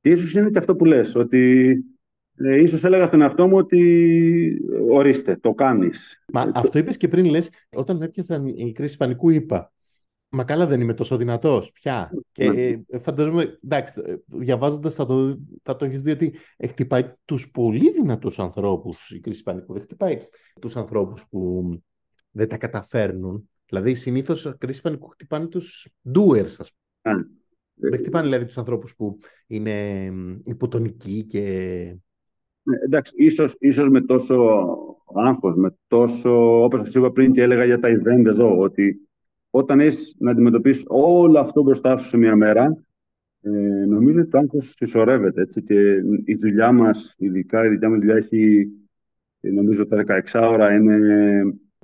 [0.00, 1.74] Και ίσως είναι και αυτό που λες, ότι
[2.44, 4.60] ε, ίσως έλεγα στον εαυτό μου ότι
[4.90, 6.24] ορίστε, το κάνεις.
[6.32, 9.72] Μα ε, αυτό είπες και πριν λες, όταν έπιασαν οι κρίση πανικού είπα,
[10.30, 12.10] Μα καλά δεν είμαι τόσο δυνατός πια.
[12.32, 12.60] Και ναι.
[12.60, 16.34] ε, φανταζόμαι, εντάξει, διαβάζοντας θα το, θα το έχεις δει ότι
[16.68, 19.72] χτυπάει τους πολύ δυνατούς ανθρώπους η κρίση πανικού.
[19.72, 20.18] Δεν χτυπάει
[20.60, 21.70] τους ανθρώπους που
[22.30, 23.50] δεν τα καταφέρνουν.
[23.66, 27.16] Δηλαδή συνήθως η κρίση πανικού χτυπάνε τους doers, ας πούμε.
[27.16, 27.22] Ναι.
[27.90, 30.08] Δεν χτυπάνε δηλαδή τους ανθρώπους που είναι
[30.44, 31.94] υποτονικοί και ναι,
[32.84, 34.76] εντάξει, ίσως, ίσως με τόσο
[35.14, 39.08] άγχος, με τόσο, όπως σας είπα πριν και έλεγα για τα event εδώ, ότι
[39.50, 42.82] όταν έχεις να αντιμετωπίσεις όλο αυτό μπροστά σου σε μια μέρα,
[43.40, 43.50] ε,
[43.86, 45.40] νομίζω ότι το άγχος συσσωρεύεται.
[45.40, 48.68] Έτσι, και η δουλειά μας, ειδικά η δικιά μου δουλειά έχει,
[49.40, 50.98] ε, νομίζω τα 16 ώρα είναι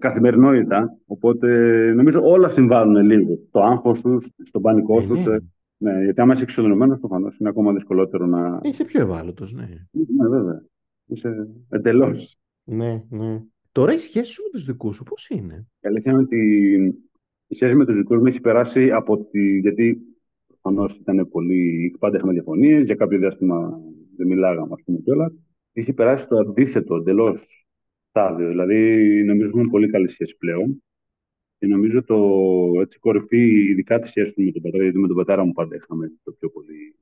[0.01, 1.49] καθημερινότητα, οπότε
[1.97, 3.39] νομίζω όλα συμβάλλουν λίγο.
[3.51, 5.41] Το άγχος σου, στον πανικό σου, ε,
[5.76, 5.93] ναι.
[5.93, 8.61] ναι, γιατί άμα είσαι εξοδονωμένος, προφανώς είναι ακόμα δυσκολότερο να...
[8.62, 9.68] Είσαι πιο ευάλωτος, ναι.
[9.91, 10.62] Ναι, βέβαια.
[11.07, 12.39] Είσαι εντελώς.
[12.65, 13.43] Ναι, ναι.
[13.73, 16.39] Τώρα η σχέση σου με τους δικούς σου πώς είναι; Η αλήθεια είναι ότι
[17.47, 19.59] η σχέση με τους δικούς μου έχει περάσει από τη.
[19.59, 19.99] Γιατί
[20.47, 21.97] προφανώς ήταν πολύ.
[21.99, 23.81] Πάντα είχαμε διαφωνίες, για κάποιο διάστημα
[24.17, 25.33] δεν μιλάγαμε, ας πούμε κιόλας.
[25.73, 27.67] Έχει περάσει το αντίθετο εντελώς
[28.09, 28.49] στάδιο.
[28.49, 28.75] Δηλαδή,
[29.25, 30.83] νομίζω ότι έχουμε πολύ καλή σχέση πλέον.
[31.59, 32.17] Και νομίζω το
[32.81, 36.13] έτσι, κορυφή, ειδικά τη σχέση με τον πατέρα, γιατί με τον πατέρα μου πάντα είχαμε
[36.23, 36.97] το πιο πολύ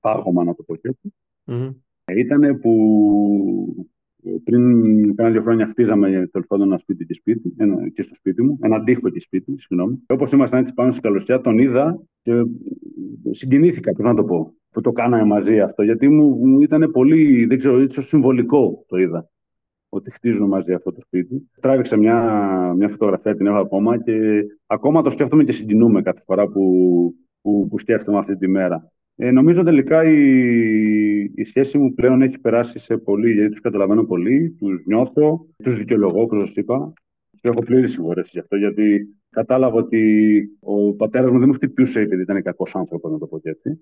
[0.00, 1.14] πάγωμα, να το πω έτσι.
[1.46, 1.74] Mm-hmm.
[2.14, 3.86] Ήταν που
[4.44, 8.42] πριν κάνα δύο χρόνια χτίζαμε τέλος πάντων ένα σπίτι και, σπίτι, ένα, και στο σπίτι
[8.42, 10.02] μου, ένα τείχο και σπίτι, συγγνώμη.
[10.06, 12.32] Όπως ήμασταν έτσι πάνω στη καλωσιά, τον είδα και
[13.30, 17.46] συγκινήθηκα, πώς να το πω, που το κάναμε μαζί αυτό, γιατί μου, μου ήταν πολύ,
[17.46, 19.30] δεν ξέρω, ίσω συμβολικό το είδα
[19.88, 21.50] ότι χτίζουμε μαζί αυτό το σπίτι.
[21.60, 26.46] Τράβηξα μια, μια φωτογραφία, την έχω ακόμα και ακόμα το σκέφτομαι και συγκινούμε κάθε φορά
[26.46, 28.92] που, που, που σκέφτομαι αυτή τη μέρα.
[29.16, 34.04] Ε, νομίζω τελικά η, η σχέση μου πλέον έχει περάσει σε πολύ, γιατί τους καταλαβαίνω
[34.04, 36.92] πολύ, τους νιώθω, τους δικαιολογώ, όπως σας είπα.
[37.40, 42.00] Και έχω πλήρη συγχωρέση γι' αυτό, γιατί κατάλαβα ότι ο πατέρας μου δεν μου χτυπούσε
[42.00, 43.80] επειδή ήταν κακός άνθρωπος, να το πω έτσι.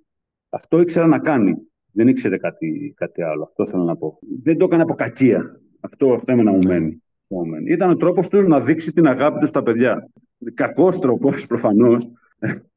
[0.49, 1.57] Αυτό ήξερα να κάνει.
[1.93, 3.43] Δεν ήξερε κάτι, κάτι άλλο.
[3.43, 4.18] Αυτό θέλω να πω.
[4.43, 5.61] Δεν το έκανε από κακία.
[5.80, 7.03] Αυτό, αυτό έμενα μου μένει.
[7.66, 10.11] Ήταν ο τρόπος του να δείξει την αγάπη του στα παιδιά.
[10.55, 12.09] Κακός τρόπος προφανώς,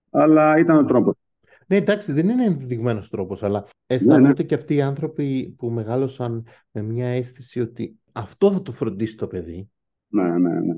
[0.09, 1.15] αλλά ήταν ο τρόπος.
[1.67, 4.43] Ναι, εντάξει, δεν είναι ενδεδειγμένος τρόπος, αλλά αισθάνονται ναι, ναι.
[4.43, 9.27] και αυτοί οι άνθρωποι που μεγάλωσαν με μια αίσθηση ότι αυτό θα το φροντίσει το
[9.27, 9.69] παιδί.
[10.07, 10.75] Ναι, ναι, ναι.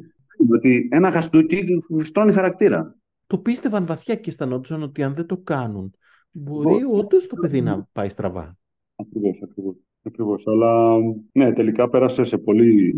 [0.50, 2.98] Ότι ένα χαστούκι στρώνει χαρακτήρα.
[3.28, 5.94] Το πίστευαν βαθιά και αισθανόντουσαν ότι αν δεν το κάνουν,
[6.32, 8.58] μπορεί όντως το παιδί να πάει στραβά.
[8.96, 9.76] Ακριβώς, ακριβώς.
[10.04, 10.44] Ακριβώς.
[10.48, 10.98] Αλλά
[11.32, 12.96] ναι, τελικά πέρασε σε πολύ.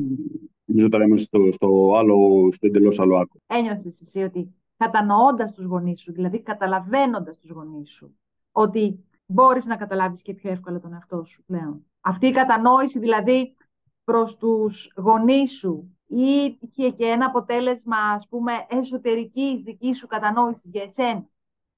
[0.66, 3.39] Νομίζω τώρα είμαι στο, στο άλλο, στο εντελώς άλλο άκρο.
[3.48, 8.16] Ένιωσες εσύ ότι κατανοώντας τους γονείς σου, δηλαδή καταλαβαίνοντας τους γονείς σου,
[8.52, 11.86] ότι μπορείς να καταλάβεις και πιο εύκολα τον εαυτό σου πλέον.
[12.02, 13.56] Αυτή η κατανόηση δηλαδή
[14.04, 20.70] προς τους γονείς σου ή είχε και ένα αποτέλεσμα ας πούμε εσωτερικής δικής σου κατανόησης
[20.72, 21.26] για εσένα.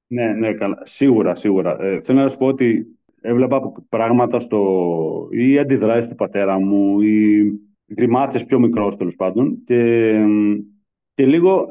[0.07, 0.81] Ναι, ναι, καλά.
[0.83, 1.81] Σίγουρα, σίγουρα.
[1.81, 5.27] Ε, θέλω να σου πω ότι έβλεπα πράγματα στο...
[5.31, 7.43] ή αντιδράσεις του πατέρα μου ή
[7.93, 10.11] γκριμάτσε πιο μικρός τέλος πάντων και,
[11.13, 11.69] και λίγο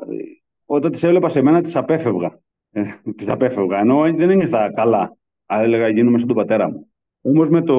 [0.74, 2.40] όταν τις έβλεπα σε μένα, τις απέφευγα.
[2.70, 2.82] Ε,
[3.16, 3.78] τις απέφευγα.
[3.78, 5.16] Ενώ δεν ένιωθα καλά.
[5.46, 6.86] Αλλά έλεγα γίνομαι σαν τον πατέρα μου.
[7.20, 7.78] Όμως με, το,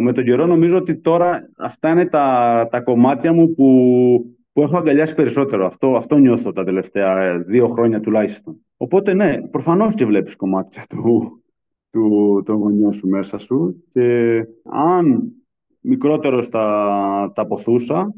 [0.00, 4.76] με τον καιρό νομίζω ότι τώρα αυτά είναι τα, τα κομμάτια μου που, που έχω
[4.76, 5.66] αγκαλιάσει περισσότερο.
[5.66, 8.56] Αυτό, αυτό νιώθω τα τελευταία δύο χρόνια τουλάχιστον.
[8.76, 11.42] Οπότε ναι, προφανώς και βλέπεις κομμάτια του,
[11.90, 14.36] του, των γονιών σου μέσα σου και
[14.70, 15.32] αν
[15.80, 18.14] μικρότερο τα, τα αποθούσα,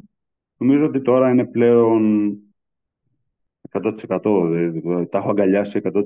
[0.56, 2.32] νομίζω ότι τώρα είναι πλέον
[3.72, 5.08] 100%.
[5.10, 6.02] Τα έχω αγκαλιάσει 100%.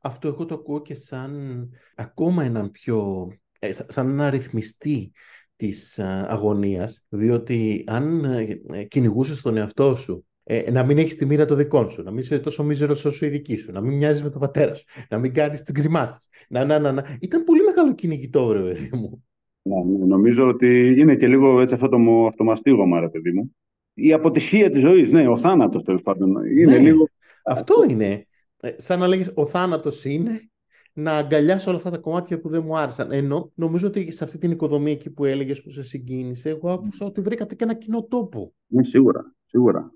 [0.00, 3.28] Αυτό εγώ το ακούω και σαν ακόμα έναν πιο...
[3.58, 5.12] Ε, σαν ένα ρυθμιστή
[5.56, 11.44] της αγωνίας, διότι αν ε, κυνηγούσες τον εαυτό σου ε, να μην έχεις τη μοίρα
[11.44, 14.22] των δικών σου, να μην είσαι τόσο μίζερος όσο η δική σου, να μην μοιάζεις
[14.22, 16.18] με τον πατέρα σου, να μην κάνεις τι γκριμάτσε.
[16.48, 17.16] Να, να, να, να.
[17.20, 19.24] Ήταν πολύ μεγάλο κυνηγητό, ρε παιδί μου.
[19.62, 23.54] Ναι, ναι, νομίζω ότι είναι και λίγο έτσι αυτό το αυτομαστίγωμα, ρε παιδί μου
[23.94, 25.12] η αποτυχία της ζωής.
[25.12, 26.44] Ναι, ο θάνατος τέλος πάντων.
[26.44, 27.08] Είναι ναι, λίγο...
[27.44, 28.26] Αυτό είναι.
[28.60, 30.50] Ε, σαν να λέγεις ο θάνατος είναι
[30.92, 33.12] να αγκαλιάσω όλα αυτά τα κομμάτια που δεν μου άρεσαν.
[33.12, 37.06] Ενώ νομίζω ότι σε αυτή την οικοδομή εκεί που έλεγες που σε συγκίνησε, εγώ άκουσα
[37.06, 38.54] ότι βρήκατε και ένα κοινό τόπο.
[38.66, 39.34] Ναι, σίγουρα.
[39.46, 39.92] σίγουρα.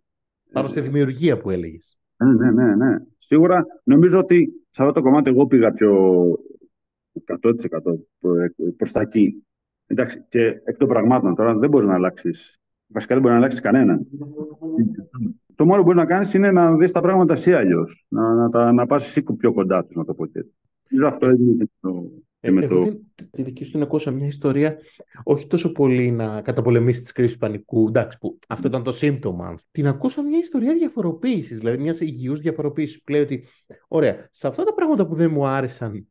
[0.52, 1.98] Πάνω στη δημιουργία που έλεγες.
[2.16, 2.96] Ναι, ναι, ναι, ναι.
[3.18, 5.92] Σίγουρα νομίζω ότι σε αυτό το κομμάτι εγώ πήγα πιο
[7.42, 7.52] 100%
[8.76, 9.46] προς τα εκεί.
[9.86, 13.60] Εντάξει, και εκ των πραγμάτων τώρα δεν μπορείς να αλλάξεις Βασικά δεν μπορεί να αλλάξεις
[13.60, 14.06] κανέναν.
[15.54, 18.06] Το μόνο που μπορεί να κάνεις είναι να δεις τα πράγματα εσύ αλλιώς.
[18.08, 20.54] Να, να, τα, να πας εσύ πιο κοντά τους, να το πω έτσι.
[21.06, 22.10] Αυτό έγινε και το.
[22.40, 23.00] Ε, με το...
[23.30, 24.76] τη δική σου την ακούσα μια ιστορία,
[25.24, 29.54] όχι τόσο πολύ να καταπολεμήσεις τις κρίσεις πανικού, εντάξει, που αυτό ήταν το σύμπτωμα.
[29.70, 33.44] Την ακούσα μια ιστορία διαφοροποίησης, δηλαδή μιας υγιούς διαφοροποίησης που λέει ότι,
[33.88, 36.06] ωραία, σε αυτά τα πράγματα που δεν μου άρεσαν,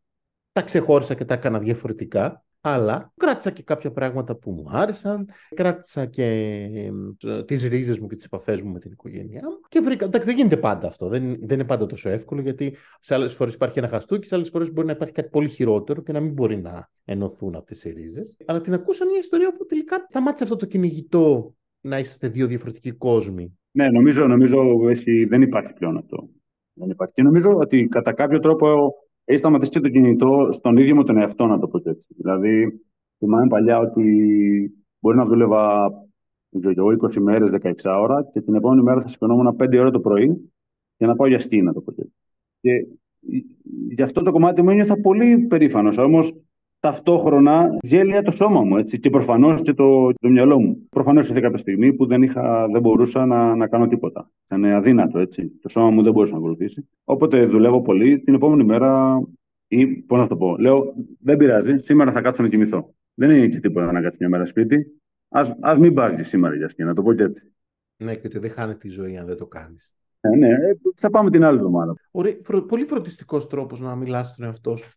[0.52, 6.06] τα ξεχώρισα και τα έκανα διαφορετικά αλλά κράτησα και κάποια πράγματα που μου άρεσαν, κράτησα
[6.06, 6.24] και
[7.24, 10.28] ε, τις ρίζες μου και τις επαφές μου με την οικογένειά μου και βρήκα, εντάξει
[10.28, 13.80] δεν γίνεται πάντα αυτό, δεν, δεν είναι πάντα τόσο εύκολο γιατί σε άλλες φορές υπάρχει
[13.80, 16.62] ένα χαστούκι, σε άλλες φορές μπορεί να υπάρχει κάτι πολύ χειρότερο και να μην μπορεί
[16.62, 18.38] να ενωθούν αυτές οι ρίζες.
[18.46, 22.92] Αλλά την ακούσα μια ιστορία που τελικά σταμάτησε αυτό το κυνηγητό να είσαστε δύο διαφορετικοί
[22.92, 23.58] κόσμοι.
[23.72, 26.30] Ναι, νομίζω, νομίζω εσύ, δεν υπάρχει πλέον αυτό.
[26.74, 27.14] Δεν υπάρχει.
[27.14, 28.94] Και νομίζω ότι κατά κάποιο τρόπο
[29.26, 32.06] έχει σταματήσει το κινητό στον ίδιο μου τον εαυτό, να το πω έτσι.
[32.08, 32.82] Δηλαδή,
[33.18, 34.04] θυμάμαι παλιά ότι
[35.00, 35.92] μπορεί να δούλευα
[36.52, 40.52] 20 μέρες, 16 ώρα και την επόμενη μέρα θα σηκωνόμουν 5 ώρα το πρωί
[40.98, 42.14] για να πάω για σκι, να το πω έτσι.
[42.62, 42.88] Και
[43.90, 45.98] γι' αυτό το κομμάτι μου ένιωθα πολύ περήφανος.
[45.98, 46.34] Όμως
[46.86, 50.88] ταυτόχρονα γέλια το σώμα μου έτσι, και προφανώς και το, το μυαλό μου.
[50.90, 54.30] Προφανώς ήρθε κάποια στιγμή που δεν, είχα, δεν μπορούσα να, να κάνω τίποτα.
[54.46, 55.52] Ήταν αδύνατο έτσι.
[55.62, 56.88] Το σώμα μου δεν μπορούσε να ακολουθήσει.
[57.04, 59.22] Όποτε δουλεύω πολύ, την επόμενη μέρα
[59.68, 62.94] ή πώς να το πω, λέω δεν πειράζει, σήμερα θα κάτσω να κοιμηθώ.
[63.14, 65.02] Δεν είναι και τίποτα να κάτσεις μια μέρα σπίτι.
[65.60, 67.54] Α μην πάρει σήμερα για σκηνή, να το πω και έτσι.
[67.98, 69.92] Ναι, και ότι δεν χάνει τη ζωή αν δεν το κάνεις.
[70.20, 71.96] Ε, ναι, ε, θα πάμε την άλλη εβδομάδα.
[72.68, 74.92] Πολύ φροντιστικός τρόπος να μιλάς στον εαυτό σου.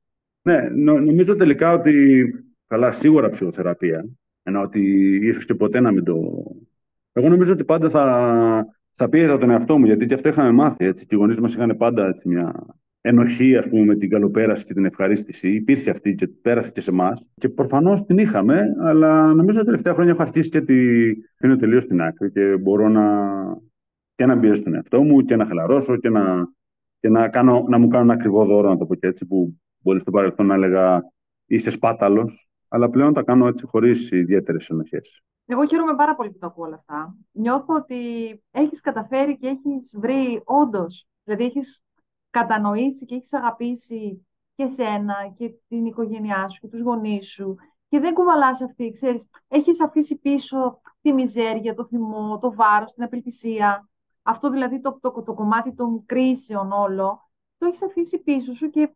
[0.49, 2.25] Ναι, νο, νομίζω τελικά ότι.
[2.67, 4.05] Καλά, σίγουρα ψυχοθεραπεία.
[4.43, 4.81] Ενώ ότι
[5.23, 6.45] ίσω και ποτέ να μην το.
[7.13, 10.85] Εγώ νομίζω ότι πάντα θα, θα πίεζα τον εαυτό μου, γιατί και αυτό είχαμε μάθει.
[10.85, 12.67] Έτσι, και οι γονείς μας είχαν πάντα έτσι, μια
[13.01, 15.49] ενοχή ας πούμε, με την καλοπέραση και την ευχαρίστηση.
[15.49, 17.25] Υπήρχε αυτή και πέρασε και σε εμάς.
[17.35, 20.75] Και προφανώς την είχαμε, αλλά νομίζω τα τελευταία χρόνια έχω αρχίσει και τη
[21.35, 23.07] αφήνω τελείως στην άκρη και μπορώ να,
[24.15, 26.53] και να πιέσω τον εαυτό μου και να χαλαρώσω και να,
[27.01, 29.59] και να, κάνω, να μου κάνω ένα ακριβό δώρο, να το πω και έτσι, που
[29.79, 31.13] μπορεί στο παρελθόν να έλεγα
[31.47, 35.23] είσαι σπάταλος, αλλά πλέον τα κάνω έτσι χωρίς ιδιαίτερες ενοχές.
[35.47, 37.17] Εγώ χαίρομαι πάρα πολύ που τα ακούω όλα αυτά.
[37.33, 37.97] Νιώθω ότι
[38.51, 41.83] έχεις καταφέρει και έχεις βρει όντως, δηλαδή έχεις
[42.31, 47.57] κατανοήσει και έχεις αγαπήσει και σένα και την οικογένειά σου και τους γονείς σου
[47.89, 53.03] και δεν κουβαλάς αυτή, ξέρεις, έχεις αφήσει πίσω τη μιζέρια, το θυμό, το βάρος, την
[53.03, 53.89] απελπισία.
[54.23, 58.91] Αυτό δηλαδή το, το, το, κομμάτι των κρίσεων όλο, το έχεις αφήσει πίσω σου και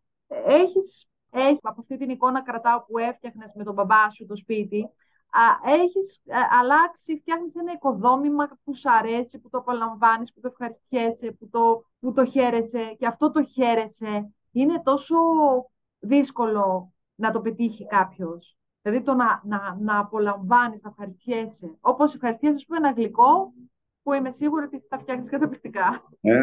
[0.46, 4.88] έχεις, έχεις, από αυτή την εικόνα κρατάω που έφτιαχνες με τον μπαμπά σου το σπίτι,
[5.30, 6.22] α, έχεις
[6.60, 11.84] αλλάξει, φτιάχνεις ένα οικοδόμημα που σου αρέσει, που το απολαμβάνεις, που το ευχαριστιέσαι, που το,
[12.00, 15.16] που το χαίρεσαι και αυτό το χαίρεσαι είναι τόσο
[15.98, 18.56] δύσκολο να το πετύχει κάποιος.
[18.82, 21.76] Δηλαδή το να, να, να απολαμβάνεις, να ευχαριστιέσαι.
[21.80, 23.52] Όπως ευχαριστιέσαι, πούμε, ένα γλυκό
[24.02, 26.02] που είμαι σίγουρη ότι θα φτιάξεις καταπληκτικά.
[26.20, 26.34] Ε,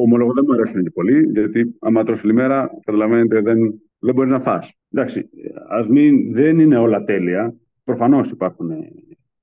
[0.00, 4.40] ομολογώ δεν μου αρέσουν και πολύ, γιατί άμα τρώσει μέρα, καταλαβαίνετε, δεν, δεν μπορείς να
[4.40, 4.74] φας.
[4.90, 5.28] Εντάξει,
[5.68, 7.54] ας μην, δεν είναι όλα τέλεια.
[7.84, 8.70] Προφανώς υπάρχουν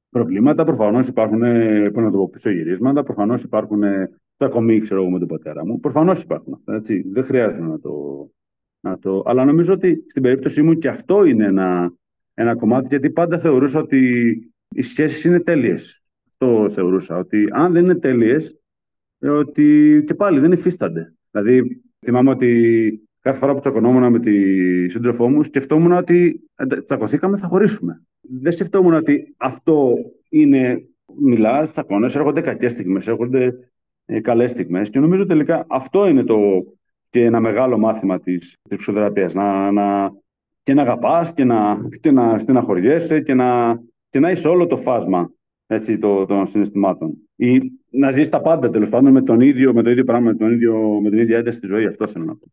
[0.09, 1.39] προβλήματα, προφανώς υπάρχουν
[1.93, 3.81] πώς να το πω, πισωγυρίσματα, προφανώς υπάρχουν
[4.37, 5.79] τα κομμή, ξέρω εγώ, με τον πατέρα μου.
[5.79, 6.73] Προφανώς υπάρχουν αυτά.
[6.75, 7.03] Έτσι.
[7.11, 7.93] Δεν χρειάζεται να το,
[8.79, 9.23] να το.
[9.25, 11.93] Αλλά νομίζω ότι στην περίπτωσή μου και αυτό είναι ένα,
[12.33, 13.99] ένα κομμάτι, γιατί πάντα θεωρούσα ότι
[14.69, 16.02] οι σχέσεις είναι τέλειες.
[16.43, 17.17] Αυτό θεωρούσα.
[17.17, 18.59] Ότι αν δεν είναι τέλειες,
[19.19, 21.13] ε, ότι και πάλι δεν υφίστανται.
[21.31, 26.49] Δηλαδή, θυμάμαι ότι κάθε φορά που τσακωνόμουν με τη σύντροφό μου, σκεφτόμουν ότι
[26.85, 28.01] τσακωθήκαμε, θα χωρίσουμε.
[28.21, 29.95] Δεν σκεφτόμουν ότι αυτό
[30.29, 30.87] είναι.
[31.15, 33.53] Μιλάς, τσακώνε, έρχονται κακές στιγμές, έρχονται
[34.05, 34.89] ε, καλές στιγμές.
[34.89, 36.37] Και νομίζω τελικά αυτό είναι το,
[37.09, 39.29] και ένα μεγάλο μάθημα της ψυχοθεραπεία.
[39.33, 40.11] Να, να,
[40.63, 43.79] και να αγαπάς και να, και να στεναχωριέσαι και να,
[44.09, 45.31] και να είσαι όλο το φάσμα
[45.67, 47.15] έτσι, το, των συναισθημάτων.
[47.35, 47.59] Ή
[47.89, 50.51] να ζεις τα πάντα τέλος πάντων με, τον ίδιο, με το ίδιο πράγμα, με, τον
[50.51, 51.85] ίδιο, με την ίδια ένταση στη ζωή.
[51.85, 52.47] Αυτό θέλω να πω.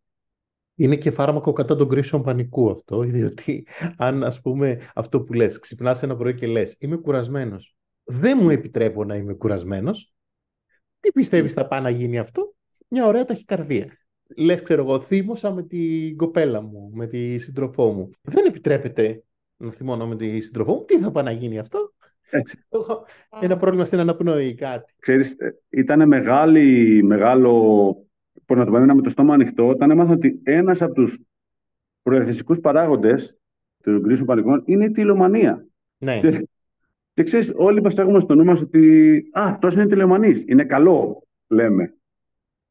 [0.75, 5.59] Είναι και φάρμακο κατά των κρίσεων πανικού αυτό, διότι αν ας πούμε αυτό που λες,
[5.59, 10.15] ξυπνάς ένα πρωί και λες είμαι κουρασμένος, δεν μου επιτρέπω να είμαι κουρασμένος,
[11.01, 12.55] τι πιστεύεις θα πάει να γίνει αυτό,
[12.89, 13.99] μια ωραία ταχυκαρδία.
[14.37, 18.11] Λες, ξέρω εγώ, θύμωσα με την κοπέλα μου, με τη σύντροφό μου.
[18.23, 19.25] Δεν επιτρέπεται
[19.57, 20.85] να θυμώνω με τη σύντροφό μου.
[20.85, 21.90] Τι θα πάει να γίνει αυτό;
[22.31, 22.59] Έτσι.
[23.41, 24.93] Ένα πρόβλημα στην αναπνοή ή κάτι.
[24.99, 26.09] Ξέρεις, ε, ήταν
[27.05, 27.53] μεγάλο
[28.51, 31.19] πώς να το πούμε, με το στόμα ανοιχτό, όταν έμαθα ότι ένας από τους
[32.03, 33.37] προεθνικούς παράγοντες
[33.83, 35.67] των κρίσεων πανικών είναι η τηλεομανία.
[35.99, 36.21] Ναι.
[36.21, 36.49] Και,
[37.15, 40.45] και ξέρεις, όλοι μας έχουμε στο νου μας ότι Α, αυτός είναι τηλεομανής.
[40.47, 41.95] Είναι καλό, λέμε.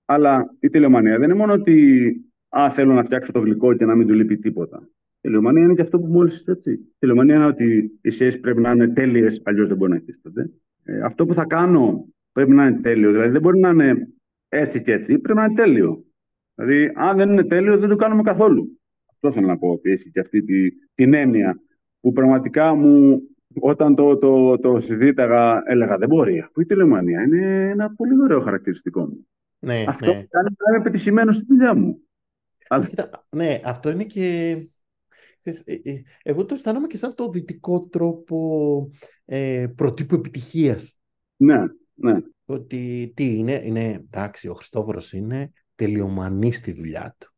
[0.05, 2.13] Αλλά η τηλεομανία δεν είναι μόνο ότι
[2.49, 4.89] Α, θέλω να φτιάξω το γλυκό και να μην του λείπει τίποτα.
[5.21, 6.71] Η τηλεομανία είναι και αυτό που μόλις έτσι.
[6.71, 10.49] Η τηλεομανία είναι ότι οι σχέσεις πρέπει να είναι τέλειες, αλλιώς δεν μπορεί να υφίστανται.
[10.83, 13.11] Ε, αυτό που θα κάνω πρέπει να είναι τέλειο.
[13.11, 14.07] Δηλαδή δεν μπορεί να είναι
[14.49, 16.03] έτσι και έτσι, πρέπει να είναι τέλειο.
[16.55, 18.79] Δηλαδή, αν δεν είναι τέλειο, δεν το κάνουμε καθόλου.
[19.11, 21.61] Αυτό θέλω να πω ότι έχει και αυτή τη, την έννοια
[21.99, 23.21] που πραγματικά μου
[23.59, 26.39] όταν το, το, το συζήταγα έλεγα δεν μπορεί.
[26.39, 29.27] Αφού η τηλεμανία είναι ένα πολύ ωραίο χαρακτηριστικό μου.
[29.59, 30.25] Ναι, αυτό ναι.
[30.29, 31.99] κάνει να είμαι πετυχημένο στη δουλειά μου.
[32.67, 32.89] Αλλά...
[33.29, 34.57] ναι, αυτό είναι και...
[35.43, 38.89] Ε, ε, εγώ το αισθάνομαι και σαν το δυτικό τρόπο
[39.25, 40.97] ε, προτύπου επιτυχίας.
[41.35, 41.59] Ναι,
[41.93, 42.19] ναι.
[42.45, 47.33] Ότι τι είναι, είναι εντάξει, ο Χριστόφορος είναι τελειομανής στη δουλειά του.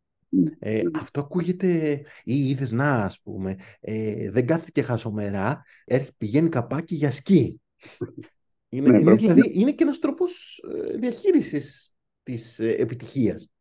[0.60, 6.96] Ε, αυτό ακούγεται ή είδες να ας πούμε ε, δεν κάθεται χασομερά έρχεται, πηγαίνει καπάκι
[6.96, 7.62] για σκι.
[8.74, 11.94] Είναι, ναι, είναι, δηλαδή, είναι και ένας τρόπος ε, διαχείρισης
[12.24, 13.52] της ε, επιτυχίας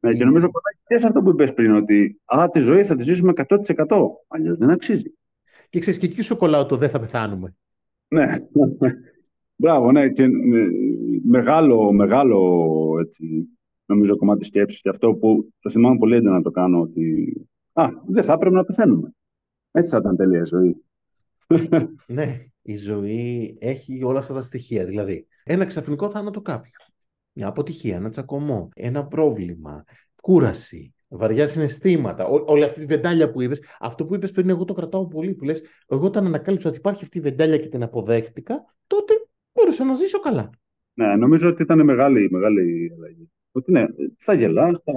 [0.00, 2.96] ναι, και νομίζω ότι και σε αυτό που είπες πριν ότι α, τη ζωή θα
[2.96, 3.56] τη ζήσουμε 100%
[4.28, 5.14] αλλιώς δεν αξίζει
[5.68, 7.54] και ξέρεις και εκεί σου κολλάω το δεν θα πεθάνουμε
[8.08, 8.38] ναι
[9.60, 10.28] Μπράβο, ναι, και ε,
[11.28, 13.48] μεγάλο, μεγάλο έτσι,
[13.86, 17.34] νομίζω κομμάτι σκέψης και αυτό που το θυμάμαι πολύ έντονα να το κάνω ότι
[17.72, 19.14] α, δεν θα έπρεπε να πεθαίνουμε.
[19.70, 20.84] Έτσι θα ήταν τέλεια η ζωή.
[22.06, 24.84] ναι, η ζωή έχει όλα αυτά τα στοιχεία.
[24.84, 26.72] Δηλαδή, ένα ξαφνικό θάνατο κάποιου.
[27.32, 29.84] Μια αποτυχία, ένα τσακωμό, ένα πρόβλημα,
[30.22, 33.56] κούραση, βαριά συναισθήματα, ό, όλη αυτή τη βεντάλια που είπε.
[33.80, 35.34] Αυτό που είπες πριν, εγώ το κρατάω πολύ.
[35.34, 39.14] Που λες, εγώ όταν ανακάλυψα ότι υπάρχει αυτή η βεντάλια και την αποδέχτηκα, τότε
[39.52, 40.50] μπόρεσα να ζήσω καλά.
[40.94, 43.30] Ναι, νομίζω ότι ήταν μεγάλη, μεγάλη αλλαγή.
[43.52, 43.84] Ότι ναι,
[44.18, 44.92] θα γελά, θα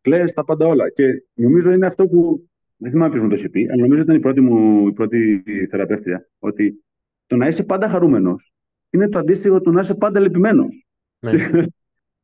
[0.00, 0.90] κλαις, τα πάντα όλα.
[0.90, 4.16] Και νομίζω είναι αυτό που δεν θυμάμαι ποιος μου το είχε πει, αλλά νομίζω ήταν
[4.16, 6.84] η πρώτη μου η πρώτη θεραπεύτρια, ότι
[7.26, 8.52] το να είσαι πάντα χαρούμενος
[8.90, 10.86] είναι το αντίστοιχο του να είσαι πάντα λυπημένος.
[11.22, 11.32] Ναι.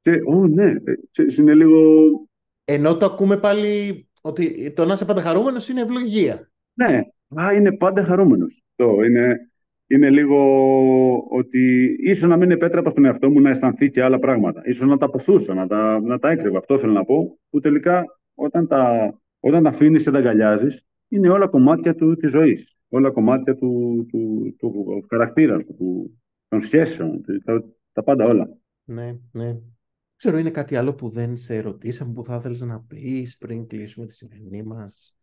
[0.01, 0.73] και, oh, ναι,
[1.39, 1.81] είναι λίγο.
[2.65, 6.51] Ενώ το ακούμε πάλι ότι το να είσαι πάντα χαρούμενο είναι ευλογία.
[6.75, 7.03] Ναι,
[7.41, 8.63] α, είναι πάντα χαρούμενος.
[8.77, 9.51] Το είναι,
[9.87, 10.39] είναι λίγο
[11.31, 14.63] ότι ίσως να μην επέτρεπα στον εαυτό μου να αισθανθεί και άλλα πράγματα.
[14.73, 16.59] σω να τα αποθούσα, να τα, να τα έκρυβα.
[16.59, 17.39] Αυτό θέλω να πω.
[17.51, 22.31] Που τελικά όταν τα, όταν τα αφήνεις και τα αγκαλιάζεις, είναι όλα κομμάτια του, της
[22.31, 22.77] ζωής.
[22.89, 26.19] Όλα κομμάτια του, του, του, χαρακτήρα του,
[26.49, 28.59] των σχέσεων, τα, τα πάντα όλα.
[28.89, 29.57] Ναι, ναι.
[30.17, 34.07] Ξέρω, είναι κάτι άλλο που δεν σε ρωτήσαμε, που θα ήθελες να πεις πριν κλείσουμε
[34.07, 35.15] τη σημερινή μας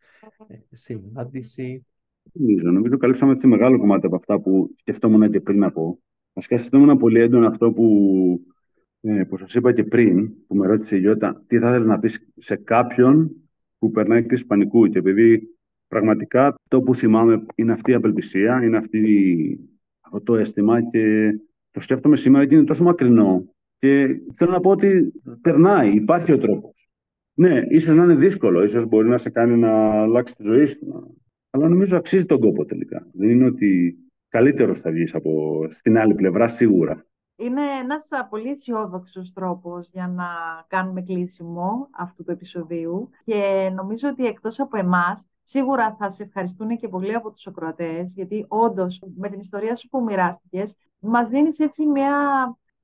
[0.46, 1.86] ε, συνάντηση.
[2.32, 5.98] Νομίζω, νομίζω καλύψαμε έτσι μεγάλο κομμάτι από αυτά που σκεφτόμουν και πριν να πω.
[6.32, 8.46] Βασικά σκεφτόμουν πολύ έντονα αυτό που,
[9.00, 11.98] ε, που σας είπα και πριν, που με ρώτησε η Γιώτα, τι θα ήθελε να
[11.98, 13.30] πεις σε κάποιον
[13.78, 14.86] που περνάει κρίση πανικού.
[14.86, 15.56] Και επειδή
[15.88, 19.60] πραγματικά το που θυμάμαι είναι αυτή η απελπισία, είναι αυτή,
[20.00, 21.32] αυτό το αίσθημα και
[21.70, 23.55] το σκέφτομαι σήμερα και είναι τόσο μακρινό.
[23.78, 26.88] Και θέλω να πω ότι περνάει, υπάρχει ο τρόπος.
[27.34, 31.16] Ναι, ίσως να είναι δύσκολο, ίσως μπορεί να σε κάνει να αλλάξεις τη ζωή σου.
[31.50, 33.06] Αλλά νομίζω αξίζει τον κόπο τελικά.
[33.12, 33.96] Δεν είναι ότι
[34.28, 37.06] καλύτερος θα βγεις από στην άλλη πλευρά σίγουρα.
[37.36, 40.26] Είναι ένας πολύ αισιόδοξος τρόπος για να
[40.68, 46.76] κάνουμε κλείσιμο αυτού του επεισοδίου και νομίζω ότι εκτός από εμάς, σίγουρα θα σε ευχαριστούν
[46.76, 51.58] και πολλοί από τους ακροατές, γιατί όντως με την ιστορία σου που μοιράστηκες, μας δίνεις
[51.58, 52.10] έτσι μια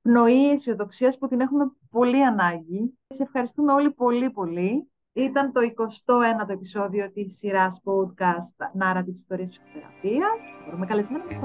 [0.03, 2.97] πνοή αισιοδοξίας που την έχουμε πολύ ανάγκη.
[3.07, 4.87] Σε ευχαριστούμε όλοι πολύ πολύ.
[5.13, 10.43] Ήταν το 21ο επεισόδιο της σειράς podcast Narrative Ιστορίας Ψυχοθεραπείας.
[10.65, 11.39] Μπορούμε καλεσμένο με το